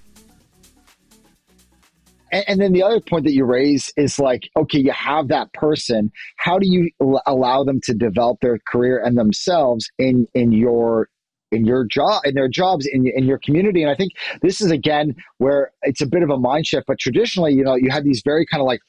[2.31, 5.51] And, and, then the other point that you raise is like, okay, you have that
[5.53, 6.11] person.
[6.37, 11.09] How do you l- allow them to develop their career and themselves in in your
[11.51, 14.69] in your job in their jobs in, in your community and i think this is
[14.69, 18.03] again where it's a bit of a mind shift but traditionally you know you had
[18.03, 18.79] these very kind of like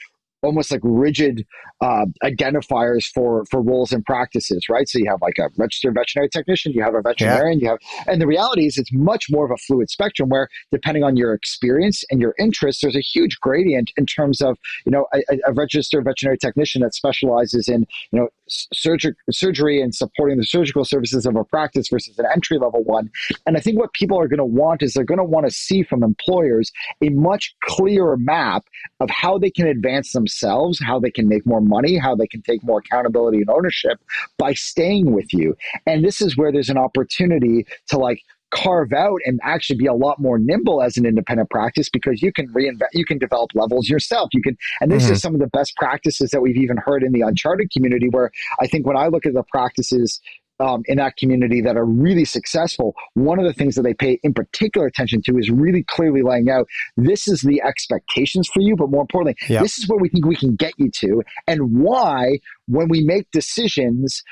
[0.42, 1.46] almost like rigid
[1.80, 4.88] uh, identifiers for for roles and practices, right?
[4.88, 7.64] So you have like a registered veterinary technician, you have a veterinarian, yeah.
[7.64, 11.04] you have, and the reality is it's much more of a fluid spectrum where depending
[11.04, 15.06] on your experience and your interests, there's a huge gradient in terms of you know
[15.14, 18.28] a, a registered veterinary technician that specializes in you know
[18.72, 23.10] surgery, surgery and supporting the surgical services of a practice versus an entry level one.
[23.46, 25.52] And I think what people are going to want is they're going to want to
[25.52, 28.64] see from employers a much clearer map
[29.00, 32.42] of how they can advance themselves, how they can make more money, how they can
[32.42, 33.98] take more accountability and ownership
[34.38, 35.56] by staying with you.
[35.86, 39.94] And this is where there's an opportunity to like carve out and actually be a
[39.94, 43.88] lot more nimble as an independent practice because you can reinvent you can develop levels
[43.88, 45.12] yourself you can and this mm-hmm.
[45.12, 48.30] is some of the best practices that we've even heard in the uncharted community where
[48.60, 50.20] i think when i look at the practices
[50.60, 54.20] um, in that community that are really successful, one of the things that they pay
[54.22, 58.76] in particular attention to is really clearly laying out this is the expectations for you,
[58.76, 59.62] but more importantly, yep.
[59.62, 62.38] this is where we think we can get you to, and why
[62.70, 64.22] when we make decisions,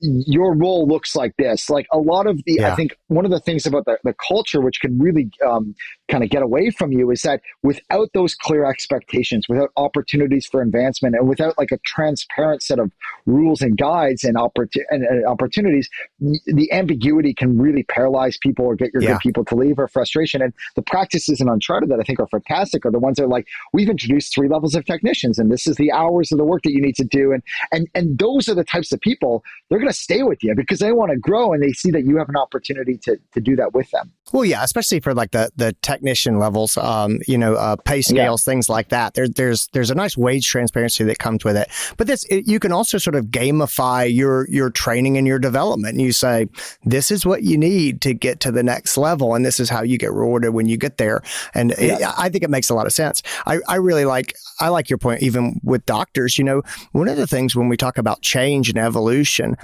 [0.00, 1.68] your role looks like this.
[1.68, 2.72] Like a lot of the, yeah.
[2.72, 5.74] I think one of the things about the, the culture, which can really um,
[6.08, 10.62] kind of get away from you, is that without those clear expectations, without opportunities for
[10.62, 12.92] advancement, and without like a transparent set of
[13.26, 15.88] rules and guides and, opportun- and, and opportunities,
[16.20, 19.12] the ambiguity can really paralyze people or get your yeah.
[19.12, 20.40] good people to leave or frustration.
[20.40, 23.28] And the practices in Uncharted that I think are fantastic are the ones that are
[23.28, 26.62] like, we've introduced three levels of technicians, and this is the hours of the work
[26.62, 27.32] that you need to do.
[27.32, 30.54] And and and those are the types of people they're going to stay with you
[30.54, 33.40] because they want to grow and they see that you have an opportunity to to
[33.40, 34.12] do that with them.
[34.32, 38.46] Well, yeah, especially for like the the technician levels, um, you know, uh, pay scales,
[38.46, 38.52] yeah.
[38.52, 39.14] things like that.
[39.14, 41.68] There, there's there's a nice wage transparency that comes with it.
[41.96, 45.94] But this, it, you can also sort of gamify your your training and your development.
[45.94, 46.46] And you say,
[46.84, 49.82] this is what you need to get to the next level, and this is how
[49.82, 51.22] you get rewarded when you get there.
[51.54, 51.96] And yeah.
[51.96, 53.22] it, I think it makes a lot of sense.
[53.46, 56.38] I, I really like I like your point, even with doctors.
[56.38, 59.56] You know, one of the things when we talk about change and evolution,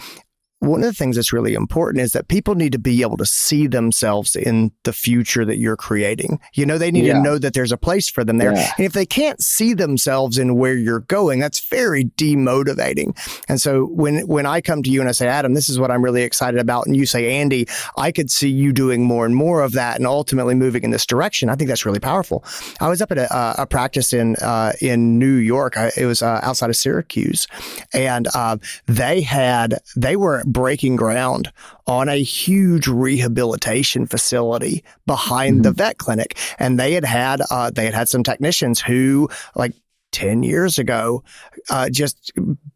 [0.60, 3.26] one of the things that's really important is that people need to be able to
[3.26, 6.40] see themselves in the future that you're creating.
[6.54, 7.14] You know, they need yeah.
[7.14, 8.52] to know that there's a place for them there.
[8.52, 8.72] Yeah.
[8.76, 13.16] And if they can't see themselves in where you're going, that's very demotivating.
[13.48, 15.90] And so when when I come to you and I say, Adam, this is what
[15.90, 19.36] I'm really excited about, and you say, Andy, I could see you doing more and
[19.36, 22.44] more of that and ultimately moving in this direction, I think that's really powerful.
[22.80, 25.76] I was up at a, a practice in uh, in New York.
[25.76, 27.46] I, it was uh, outside of Syracuse,
[27.92, 31.52] and uh, they had they were breaking ground
[31.86, 35.62] on a huge rehabilitation facility behind mm-hmm.
[35.62, 36.36] the vet clinic.
[36.58, 39.74] And they had had, uh, they had had some technicians who like
[40.18, 41.22] 10 years ago,
[41.70, 42.32] uh, just,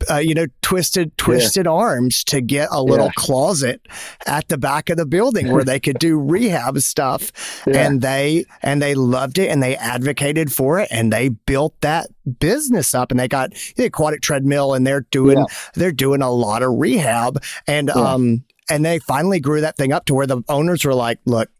[0.09, 1.72] uh, you know, twisted, twisted yeah.
[1.72, 3.12] arms to get a little yeah.
[3.16, 3.85] closet
[4.26, 7.33] at the back of the building where they could do rehab stuff.
[7.66, 7.85] Yeah.
[7.85, 12.07] And they, and they loved it and they advocated for it and they built that
[12.38, 16.62] business up and they got the aquatic treadmill and they're doing, they're doing a lot
[16.62, 17.42] of rehab.
[17.66, 21.18] And, um, and they finally grew that thing up to where the owners were like,
[21.24, 21.50] look,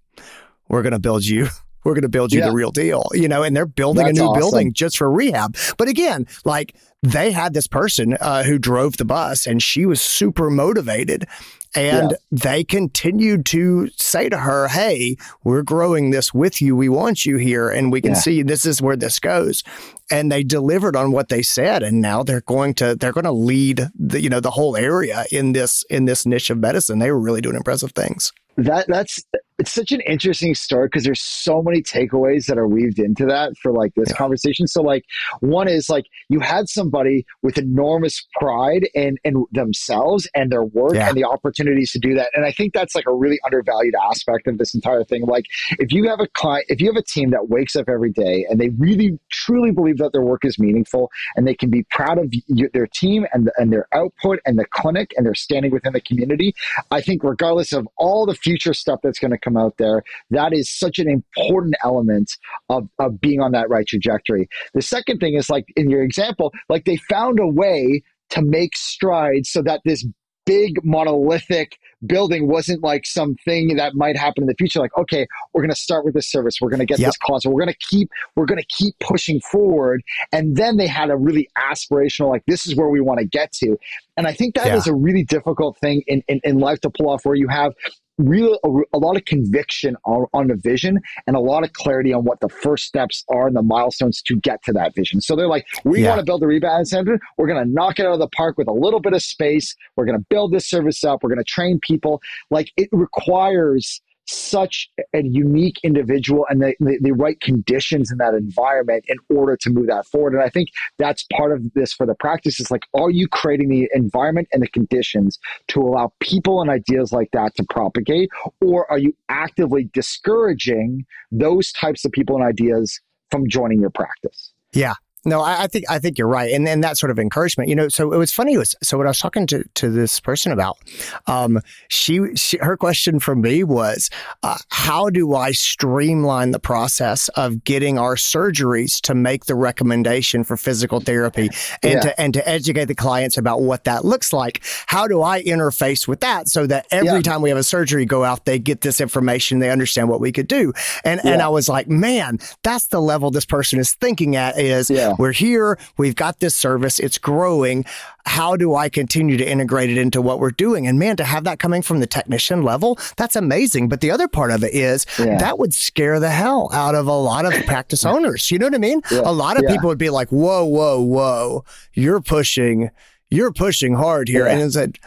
[0.69, 1.49] we're going to build you
[1.85, 2.47] we're going to build you yeah.
[2.47, 4.41] the real deal, you know, and they're building That's a new awesome.
[4.41, 5.57] building just for rehab.
[5.77, 10.01] But again, like they had this person uh, who drove the bus and she was
[10.01, 11.27] super motivated.
[11.75, 12.17] And yeah.
[12.31, 16.77] they continued to say to her, Hey, we're growing this with you.
[16.77, 17.71] We want you here.
[17.71, 18.19] And we can yeah.
[18.19, 19.65] see this is where this goes.
[20.11, 21.83] And they delivered on what they said.
[21.83, 25.25] And now they're going to, they're going to lead the, you know, the whole area
[25.33, 26.99] in this, in this niche of medicine.
[26.99, 28.33] They were really doing impressive things.
[28.59, 29.25] That, that's,
[29.59, 33.57] it's such an interesting story because there's so many takeaways that are weaved into that
[33.59, 34.17] for like this yeah.
[34.17, 34.67] conversation.
[34.67, 35.05] So like
[35.41, 40.95] one is like you had somebody with enormous pride in in themselves and their work
[40.95, 41.09] yeah.
[41.09, 42.31] and the opportunities to do that.
[42.35, 45.27] And I think that's like a really undervalued aspect of this entire thing.
[45.27, 45.47] Like
[45.79, 48.47] if you have a client, if you have a team that wakes up every day
[48.49, 52.19] and they really truly believe that their work is meaningful and they can be proud
[52.19, 52.33] of
[52.73, 56.55] their team and and their output and the clinic and they're standing within the community,
[56.91, 60.03] I think regardless of all the future stuff that's going to come out there.
[60.31, 62.33] That is such an important element
[62.69, 64.49] of, of being on that right trajectory.
[64.75, 68.77] The second thing is like in your example, like they found a way to make
[68.77, 70.07] strides so that this
[70.45, 75.63] big monolithic building wasn't like something that might happen in the future like okay we're
[75.63, 77.09] going to start with this service we're going to get yep.
[77.09, 80.03] this closet we're going to keep we're going to keep pushing forward
[80.33, 83.53] and then they had a really aspirational like this is where we want to get
[83.53, 83.77] to
[84.17, 84.77] and i think that yeah.
[84.77, 87.73] is a really difficult thing in, in, in life to pull off where you have
[88.19, 92.13] real a, a, lot of conviction on, on the vision and a lot of clarity
[92.13, 95.21] on what the first steps are and the milestones to get to that vision.
[95.21, 96.11] So they're like, we yeah.
[96.11, 97.19] want to build a rebound center.
[97.39, 99.75] We're going to knock it out of the park with a little bit of space.
[99.97, 101.23] We're going to build this service up.
[101.23, 102.21] We're going to train people.
[102.51, 108.35] Like it requires such a unique individual and the, the, the, right conditions in that
[108.35, 110.33] environment in order to move that forward.
[110.33, 113.69] And I think that's part of this for the practice is like, are you creating
[113.69, 118.31] the environment and the conditions to allow people and ideas like that to propagate?
[118.61, 124.53] Or are you actively discouraging those types of people and ideas from joining your practice?
[124.73, 127.69] Yeah, no, I, I, think I think you're right, and and that sort of encouragement,
[127.69, 127.89] you know.
[127.89, 128.55] So it was funny.
[128.55, 130.79] It was so what I was talking to to this person about.
[131.27, 134.11] Um, she, she her question for me was,
[134.43, 140.43] uh, how do I streamline the process of getting our surgeries to make the recommendation
[140.43, 141.51] for physical therapy
[141.83, 142.01] and yeah.
[142.01, 144.65] to and to educate the clients about what that looks like?
[144.87, 147.21] How do I interface with that so that every yeah.
[147.21, 150.33] time we have a surgery go out, they get this information, they understand what we
[150.33, 150.73] could do,
[151.05, 151.33] and yeah.
[151.33, 154.59] and I was like, man, that's the level this person is thinking at.
[154.59, 155.79] Is we're here.
[155.97, 156.99] We've got this service.
[156.99, 157.85] It's growing.
[158.25, 160.87] How do I continue to integrate it into what we're doing?
[160.87, 163.89] And man, to have that coming from the technician level, that's amazing.
[163.89, 165.39] But the other part of it is yeah.
[165.39, 168.51] that would scare the hell out of a lot of practice owners.
[168.51, 169.01] You know what I mean?
[169.11, 169.23] Yeah.
[169.25, 169.73] A lot of yeah.
[169.73, 172.91] people would be like, whoa, whoa, whoa, you're pushing,
[173.31, 174.47] you're pushing hard here.
[174.47, 175.03] And it's like,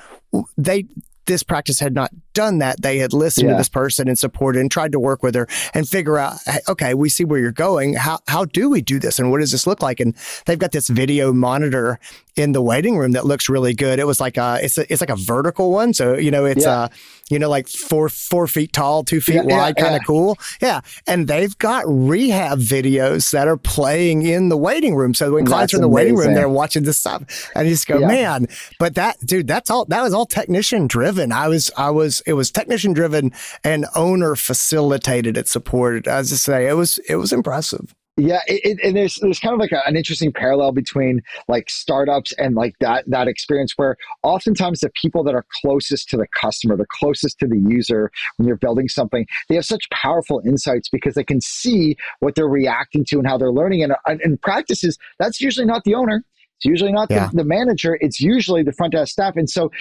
[0.57, 0.85] they,
[1.25, 2.83] this practice had not done that.
[2.83, 3.53] They had listened yeah.
[3.53, 6.37] to this person and supported and tried to work with her and figure out,
[6.69, 7.95] okay, we see where you're going.
[7.95, 9.17] How, how do we do this?
[9.17, 9.99] And what does this look like?
[9.99, 10.15] And
[10.45, 11.99] they've got this video monitor
[12.35, 13.97] in the waiting room that looks really good.
[13.97, 15.93] It was like a, it's a, it's like a vertical one.
[15.93, 16.81] So, you know, it's yeah.
[16.81, 16.87] uh,
[17.29, 20.37] you know, like four, four feet tall, two feet yeah, wide, kind of cool.
[20.61, 20.81] Yeah.
[21.07, 25.13] And they've got rehab videos that are playing in the waiting room.
[25.13, 26.15] So when clients are in the amazing.
[26.15, 28.47] waiting room, they're watching this stuff and you just go, man,
[28.79, 31.31] but that dude, that's all, that was all technician driven.
[31.31, 33.31] I was, I was, it was technician driven
[33.63, 36.07] and owner facilitated it supported.
[36.07, 37.93] As I say, it was it was impressive.
[38.17, 41.69] Yeah, it, it, and there's there's kind of like a, an interesting parallel between like
[41.69, 46.27] startups and like that that experience where oftentimes the people that are closest to the
[46.33, 50.87] customer, the closest to the user when you're building something, they have such powerful insights
[50.87, 53.83] because they can see what they're reacting to and how they're learning.
[53.83, 56.23] And in practices, that's usually not the owner.
[56.57, 57.27] It's usually not yeah.
[57.27, 59.35] the, the, manager, it's usually the front desk staff.
[59.35, 59.71] And so,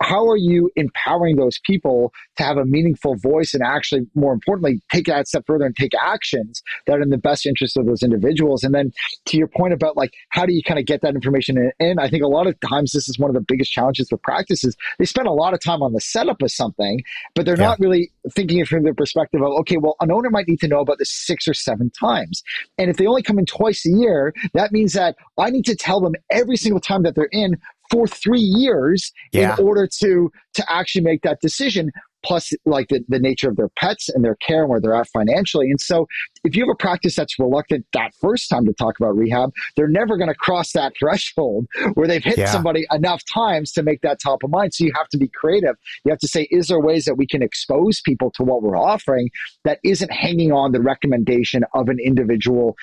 [0.00, 4.80] how are you empowering those people to have a meaningful voice and actually, more importantly,
[4.90, 8.02] take that step further and take actions that are in the best interest of those
[8.02, 8.62] individuals?
[8.62, 8.92] And then,
[9.26, 11.98] to your point about like, how do you kind of get that information in?
[11.98, 14.76] I think a lot of times this is one of the biggest challenges with practices.
[14.98, 17.02] They spend a lot of time on the setup of something,
[17.34, 17.66] but they're yeah.
[17.66, 20.68] not really thinking it from the perspective of, okay, well, an owner might need to
[20.68, 22.42] know about this six or seven times.
[22.78, 25.76] And if they only come in twice a year, that means that I need to
[25.76, 27.56] tell them them every single time that they're in
[27.90, 29.54] for three years yeah.
[29.54, 31.90] in order to to actually make that decision
[32.24, 35.08] plus like the, the nature of their pets and their care and where they're at
[35.08, 36.06] financially and so
[36.44, 39.88] if you have a practice that's reluctant that first time to talk about rehab they're
[39.88, 42.46] never going to cross that threshold where they've hit yeah.
[42.46, 45.76] somebody enough times to make that top of mind so you have to be creative
[46.04, 48.78] you have to say is there ways that we can expose people to what we're
[48.78, 49.28] offering
[49.64, 52.76] that isn't hanging on the recommendation of an individual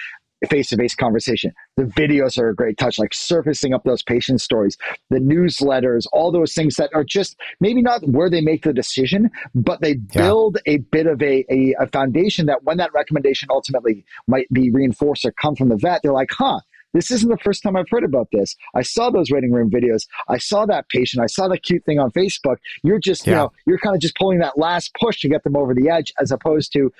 [0.48, 1.54] face to face conversation.
[1.78, 4.78] The videos are a great touch, like surfacing up those patient stories,
[5.10, 9.30] the newsletters, all those things that are just maybe not where they make the decision,
[9.54, 10.74] but they build yeah.
[10.74, 15.26] a bit of a, a, a foundation that when that recommendation ultimately might be reinforced
[15.26, 16.60] or come from the vet, they're like, huh,
[16.94, 18.56] this isn't the first time I've heard about this.
[18.74, 20.08] I saw those waiting room videos.
[20.28, 21.24] I saw that patient.
[21.24, 22.58] I saw the cute thing on Facebook.
[22.84, 23.32] You're just, yeah.
[23.32, 25.90] you know, you're kind of just pulling that last push to get them over the
[25.90, 26.92] edge as opposed to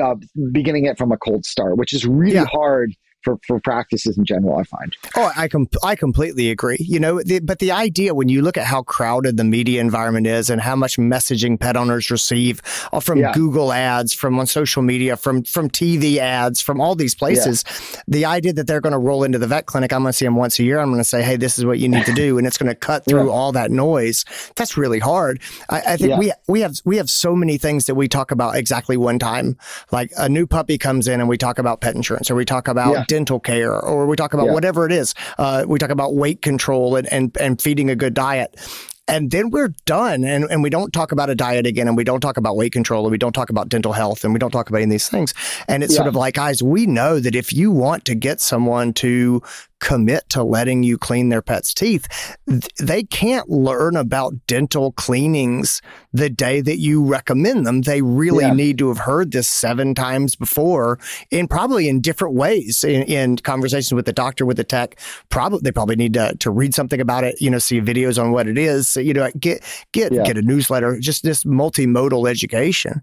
[0.00, 0.14] uh,
[0.52, 2.46] beginning it from a cold start, which is really yeah.
[2.46, 2.94] hard
[3.28, 4.96] for, for practices in general, I find.
[5.16, 6.78] Oh, I com- I completely agree.
[6.80, 10.26] You know, the, but the idea when you look at how crowded the media environment
[10.26, 12.62] is and how much messaging pet owners receive
[12.92, 13.32] uh, from yeah.
[13.32, 18.00] Google ads, from on social media, from from TV ads, from all these places, yeah.
[18.08, 20.24] the idea that they're going to roll into the vet clinic, I'm going to see
[20.24, 20.78] them once a year.
[20.78, 22.68] I'm going to say, hey, this is what you need to do, and it's going
[22.68, 23.32] to cut through yeah.
[23.32, 24.24] all that noise.
[24.56, 25.40] That's really hard.
[25.68, 28.56] I, I think we we have we have so many things that we talk about
[28.56, 29.58] exactly one time.
[29.92, 32.68] Like a new puppy comes in, and we talk about pet insurance, or we talk
[32.68, 34.52] about dental care, or we talk about yeah.
[34.52, 35.12] whatever it is.
[35.38, 38.54] Uh, we talk about weight control and, and, and feeding a good diet
[39.08, 42.04] and then we're done and, and we don't talk about a diet again and we
[42.04, 44.50] don't talk about weight control and we don't talk about dental health and we don't
[44.50, 45.32] talk about any of these things
[45.66, 45.96] and it's yeah.
[45.96, 49.42] sort of like guys we know that if you want to get someone to
[49.80, 52.36] commit to letting you clean their pet's teeth.
[52.78, 55.80] They can't learn about dental cleanings
[56.12, 57.82] the day that you recommend them.
[57.82, 58.52] They really yeah.
[58.54, 60.98] need to have heard this seven times before
[61.30, 64.98] in probably in different ways in, in conversations with the doctor, with the tech.
[65.28, 68.32] Probably they probably need to, to read something about it, you know, see videos on
[68.32, 69.62] what it is, So, you know, get
[69.92, 70.24] get yeah.
[70.24, 73.02] get a newsletter, just this multimodal education.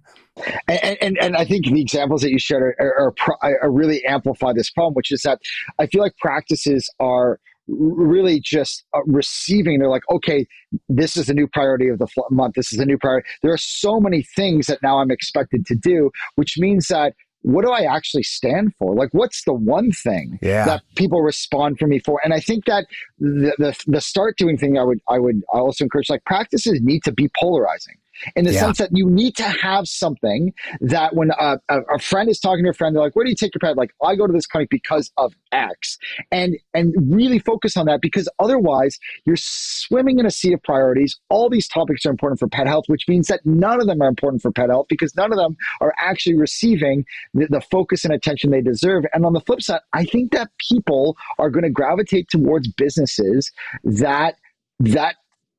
[0.67, 4.03] And, and, and I think the examples that you shared are, are, are, are really
[4.05, 5.39] amplify this problem, which is that
[5.79, 9.79] I feel like practices are really just uh, receiving.
[9.79, 10.45] They're like, okay,
[10.89, 12.55] this is the new priority of the month.
[12.55, 13.27] This is a new priority.
[13.41, 17.63] There are so many things that now I'm expected to do, which means that what
[17.63, 18.95] do I actually stand for?
[18.95, 20.65] Like, what's the one thing yeah.
[20.65, 22.19] that people respond for me for?
[22.23, 22.87] And I think that
[23.19, 27.03] the, the, the start doing thing I would I would also encourage like practices need
[27.03, 27.95] to be polarizing
[28.35, 28.61] in the yeah.
[28.61, 32.63] sense that you need to have something that when a, a, a, friend is talking
[32.63, 34.33] to a friend, they're like, "Where do you take your pet?" Like, I go to
[34.33, 35.97] this clinic because of X,
[36.31, 41.19] and and really focus on that because otherwise you're swimming in a sea of priorities.
[41.29, 44.07] All these topics are important for pet health, which means that none of them are
[44.07, 48.13] important for pet health because none of them are actually receiving the, the focus and
[48.13, 49.05] attention they deserve.
[49.13, 53.51] And on the flip side, I think that people are going to gravitate towards businesses
[53.83, 54.35] that
[54.79, 55.15] that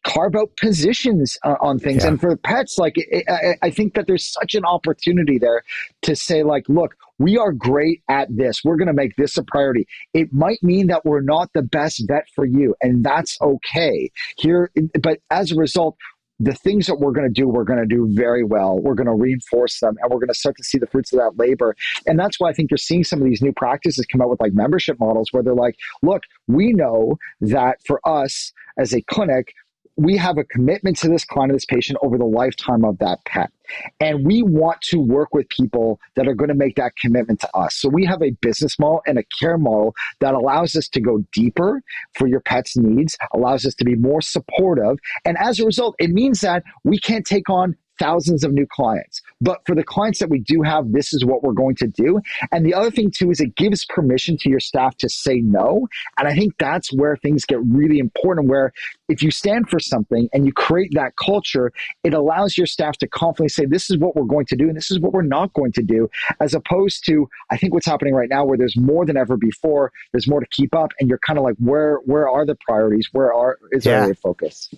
[0.07, 2.03] carve out positions uh, on things.
[2.05, 2.11] Yeah.
[2.11, 5.63] And for pets, like it, I, I think that there's such an opportunity there
[6.03, 8.63] to say, like, look, we are great at this.
[8.65, 9.87] We're going to make this a priority.
[10.15, 14.11] It might mean that we're not the best vet for you, and that's okay.
[14.39, 14.71] Here,
[15.03, 15.97] but as a result,
[16.39, 18.79] the things that we're going to do, we're going to do very well.
[18.79, 21.19] We're going to reinforce them and we're going to start to see the fruits of
[21.19, 21.75] that labor.
[22.07, 24.41] And that's why I think you're seeing some of these new practices come out with
[24.41, 29.55] like membership models where they're like, look, we know that for us as a clinic,
[29.97, 33.51] we have a commitment to this client, this patient over the lifetime of that pet.
[33.99, 37.57] And we want to work with people that are going to make that commitment to
[37.57, 37.77] us.
[37.77, 41.25] So we have a business model and a care model that allows us to go
[41.33, 41.83] deeper
[42.15, 44.99] for your pet's needs, allows us to be more supportive.
[45.25, 49.23] And as a result, it means that we can't take on thousands of new clients.
[49.41, 52.21] But for the clients that we do have, this is what we're going to do.
[52.53, 55.89] And the other thing too is it gives permission to your staff to say no.
[56.19, 58.73] And I think that's where things get really important where
[59.09, 61.73] if you stand for something and you create that culture,
[62.05, 64.77] it allows your staff to confidently say, this is what we're going to do and
[64.77, 66.09] this is what we're not going to do,
[66.41, 69.93] as opposed to I think what's happening right now where there's more than ever before,
[70.13, 73.09] there's more to keep up, and you're kind of like, where where are the priorities?
[73.13, 74.07] Where are is yeah.
[74.07, 74.69] our focus?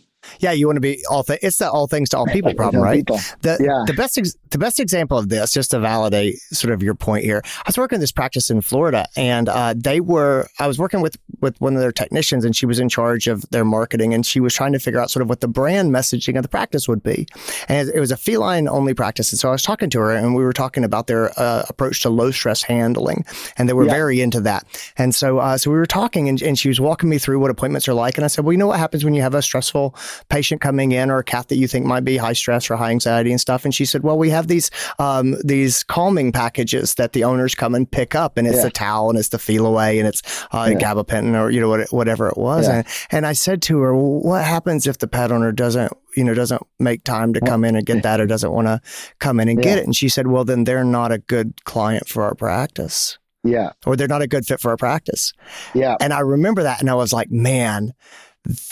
[0.40, 1.24] Yeah, you want to be all.
[1.24, 2.98] Th- it's the all things to all people problem, right?
[2.98, 3.18] People.
[3.42, 3.84] The, yeah.
[3.86, 7.24] the best ex- the best example of this, just to validate sort of your point
[7.24, 10.48] here, I was working in this practice in Florida, and uh, they were.
[10.58, 13.48] I was working with with one of their technicians, and she was in charge of
[13.50, 16.36] their marketing, and she was trying to figure out sort of what the brand messaging
[16.36, 17.26] of the practice would be.
[17.68, 20.34] And it was a feline only practice, and so I was talking to her, and
[20.34, 23.24] we were talking about their uh, approach to low stress handling,
[23.56, 23.92] and they were yeah.
[23.92, 24.66] very into that.
[24.96, 27.50] And so, uh, so we were talking, and, and she was walking me through what
[27.50, 29.42] appointments are like, and I said, well, you know what happens when you have a
[29.42, 29.94] stressful
[30.28, 32.90] patient coming in or a cat that you think might be high stress or high
[32.90, 33.64] anxiety and stuff.
[33.64, 37.74] And she said, well, we have these, um, these calming packages that the owners come
[37.74, 38.64] and pick up and it's yeah.
[38.64, 40.78] the towel and it's the Feliway and it's, uh, yeah.
[40.78, 42.66] gabapentin or, you know, whatever it was.
[42.66, 42.76] Yeah.
[42.76, 46.24] And, and I said to her, well, what happens if the pet owner doesn't, you
[46.24, 48.80] know, doesn't make time to come in and get that or doesn't want to
[49.18, 49.84] come in and get it?
[49.84, 53.18] And she said, well, then they're not a good client for our practice.
[53.44, 53.70] Yeah.
[53.86, 55.32] Or they're not a good fit for our practice.
[55.74, 55.96] Yeah.
[56.00, 57.92] And I remember that and I was like, man,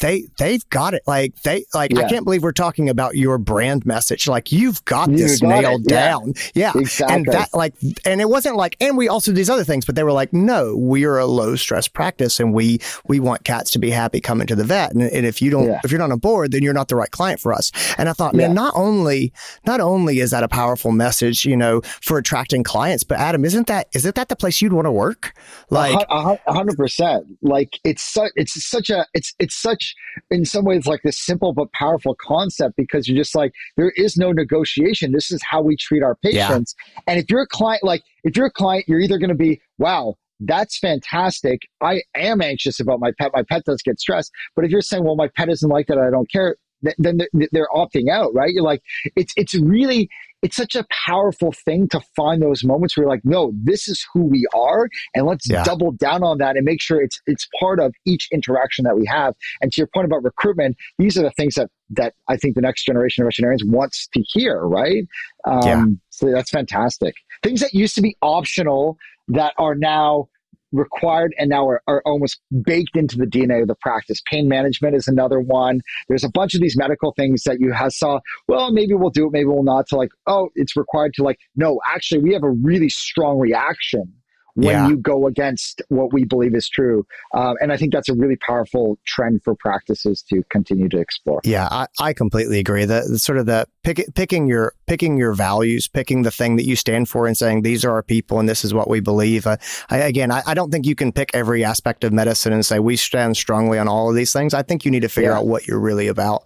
[0.01, 1.03] they they've got it.
[1.07, 2.01] Like they like yeah.
[2.01, 4.27] I can't believe we're talking about your brand message.
[4.27, 5.89] Like you've got you this got nailed it.
[5.89, 6.33] down.
[6.55, 6.73] Yeah.
[6.75, 6.81] yeah.
[6.81, 7.14] Exactly.
[7.14, 9.95] And that like and it wasn't like and we also do these other things, but
[9.95, 13.71] they were like, no, we are a low stress practice and we we want cats
[13.73, 14.93] to be happy coming to the vet.
[14.93, 15.81] And, and if you don't yeah.
[15.85, 17.71] if you're not on board, then you're not the right client for us.
[17.99, 19.33] And I thought, man, not only
[19.67, 23.67] not only is that a powerful message, you know, for attracting clients, but Adam, isn't
[23.67, 25.35] that isn't that the place you'd want to work?
[25.69, 26.07] Like
[26.47, 27.27] hundred percent.
[27.43, 29.95] Like it's such it's such a it's it's such,
[30.31, 34.17] in some ways, like this simple but powerful concept because you're just like, there is
[34.17, 35.12] no negotiation.
[35.12, 36.75] This is how we treat our patients.
[36.79, 37.01] Yeah.
[37.09, 39.61] And if you're a client, like, if you're a client, you're either going to be,
[39.79, 41.62] wow, that's fantastic.
[41.81, 43.31] I am anxious about my pet.
[43.35, 44.31] My pet does get stressed.
[44.55, 46.57] But if you're saying, well, my pet isn't like that, I don't care,
[46.99, 47.19] then
[47.53, 48.53] they're opting out, right?
[48.53, 48.83] You're like,
[49.17, 50.09] it's it's really
[50.43, 54.05] it's such a powerful thing to find those moments where you're like, no, this is
[54.12, 55.64] who we are, and let's yeah.
[55.64, 59.07] double down on that and make sure it's it's part of each interaction that we
[59.07, 59.34] have.
[59.61, 62.61] And to your point about recruitment, these are the things that that I think the
[62.61, 65.05] next generation of veterinarians wants to hear, right?
[65.47, 65.84] Um, yeah.
[66.11, 67.14] So that's fantastic.
[67.43, 70.28] Things that used to be optional that are now
[70.77, 74.20] required and now are, are almost baked into the DNA of the practice.
[74.27, 75.81] Pain management is another one.
[76.09, 79.27] There's a bunch of these medical things that you have saw, well, maybe we'll do
[79.27, 82.45] it, maybe we'll not, to like, oh, it's required to like, no, actually, we have
[82.45, 84.12] a really strong reaction
[84.57, 84.88] when yeah.
[84.88, 87.07] you go against what we believe is true.
[87.34, 91.40] Uh, and I think that's a really powerful trend for practices to continue to explore.
[91.44, 92.86] Yeah, I, I completely agree.
[92.86, 96.64] The, the, sort of the pick, picking your picking your values, picking the thing that
[96.64, 99.46] you stand for, and saying these are our people and this is what we believe.
[99.46, 99.59] Uh,
[99.90, 102.78] I, again, I, I, don't think you can pick every aspect of medicine and say
[102.78, 104.54] we stand strongly on all of these things.
[104.54, 105.38] I think you need to figure yeah.
[105.38, 106.44] out what you're really about.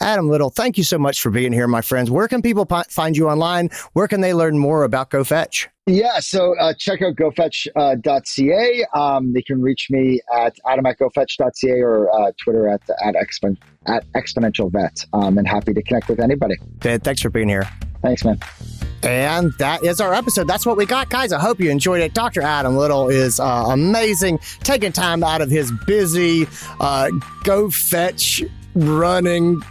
[0.00, 2.10] Adam Little, thank you so much for being here, my friends.
[2.10, 3.70] Where can people p- find you online?
[3.94, 5.68] Where can they learn more about GoFetch?
[5.88, 8.86] Yeah, so uh, check out gofetch.ca.
[8.92, 13.14] Uh, um, they can reach me at adam at gofetch.ca or uh, Twitter at, at,
[13.14, 13.56] expo-
[13.86, 15.04] at exponential vet.
[15.12, 16.56] Um, and happy to connect with anybody.
[16.80, 17.68] thanks for being here.
[18.02, 18.40] Thanks, man.
[19.04, 20.48] And that is our episode.
[20.48, 21.32] That's what we got, guys.
[21.32, 22.14] I hope you enjoyed it.
[22.14, 22.42] Dr.
[22.42, 26.46] Adam Little is uh, amazing, taking time out of his busy
[26.80, 27.10] uh,
[27.44, 29.62] GoFetch running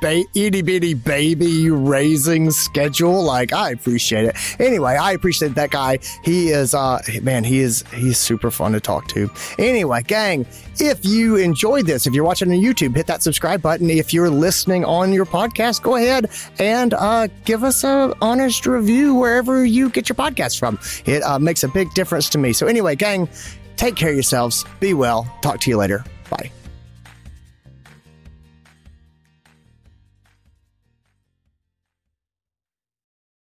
[0.00, 3.22] ba- itty bitty baby raising schedule.
[3.22, 4.36] Like I appreciate it.
[4.58, 5.98] Anyway, I appreciate that guy.
[6.24, 9.30] He is, uh, man, he is he's super fun to talk to.
[9.58, 10.46] Anyway, gang,
[10.78, 13.90] if you enjoyed this, if you're watching on YouTube, hit that subscribe button.
[13.90, 19.14] If you're listening on your podcast, go ahead and uh, give us a honest review
[19.14, 20.78] wherever you get your podcast from.
[21.04, 22.52] It uh, makes a big difference to me.
[22.52, 23.28] So anyway, gang,
[23.76, 24.64] take care of yourselves.
[24.80, 25.32] Be well.
[25.42, 26.04] Talk to you later.
[26.30, 26.50] Bye.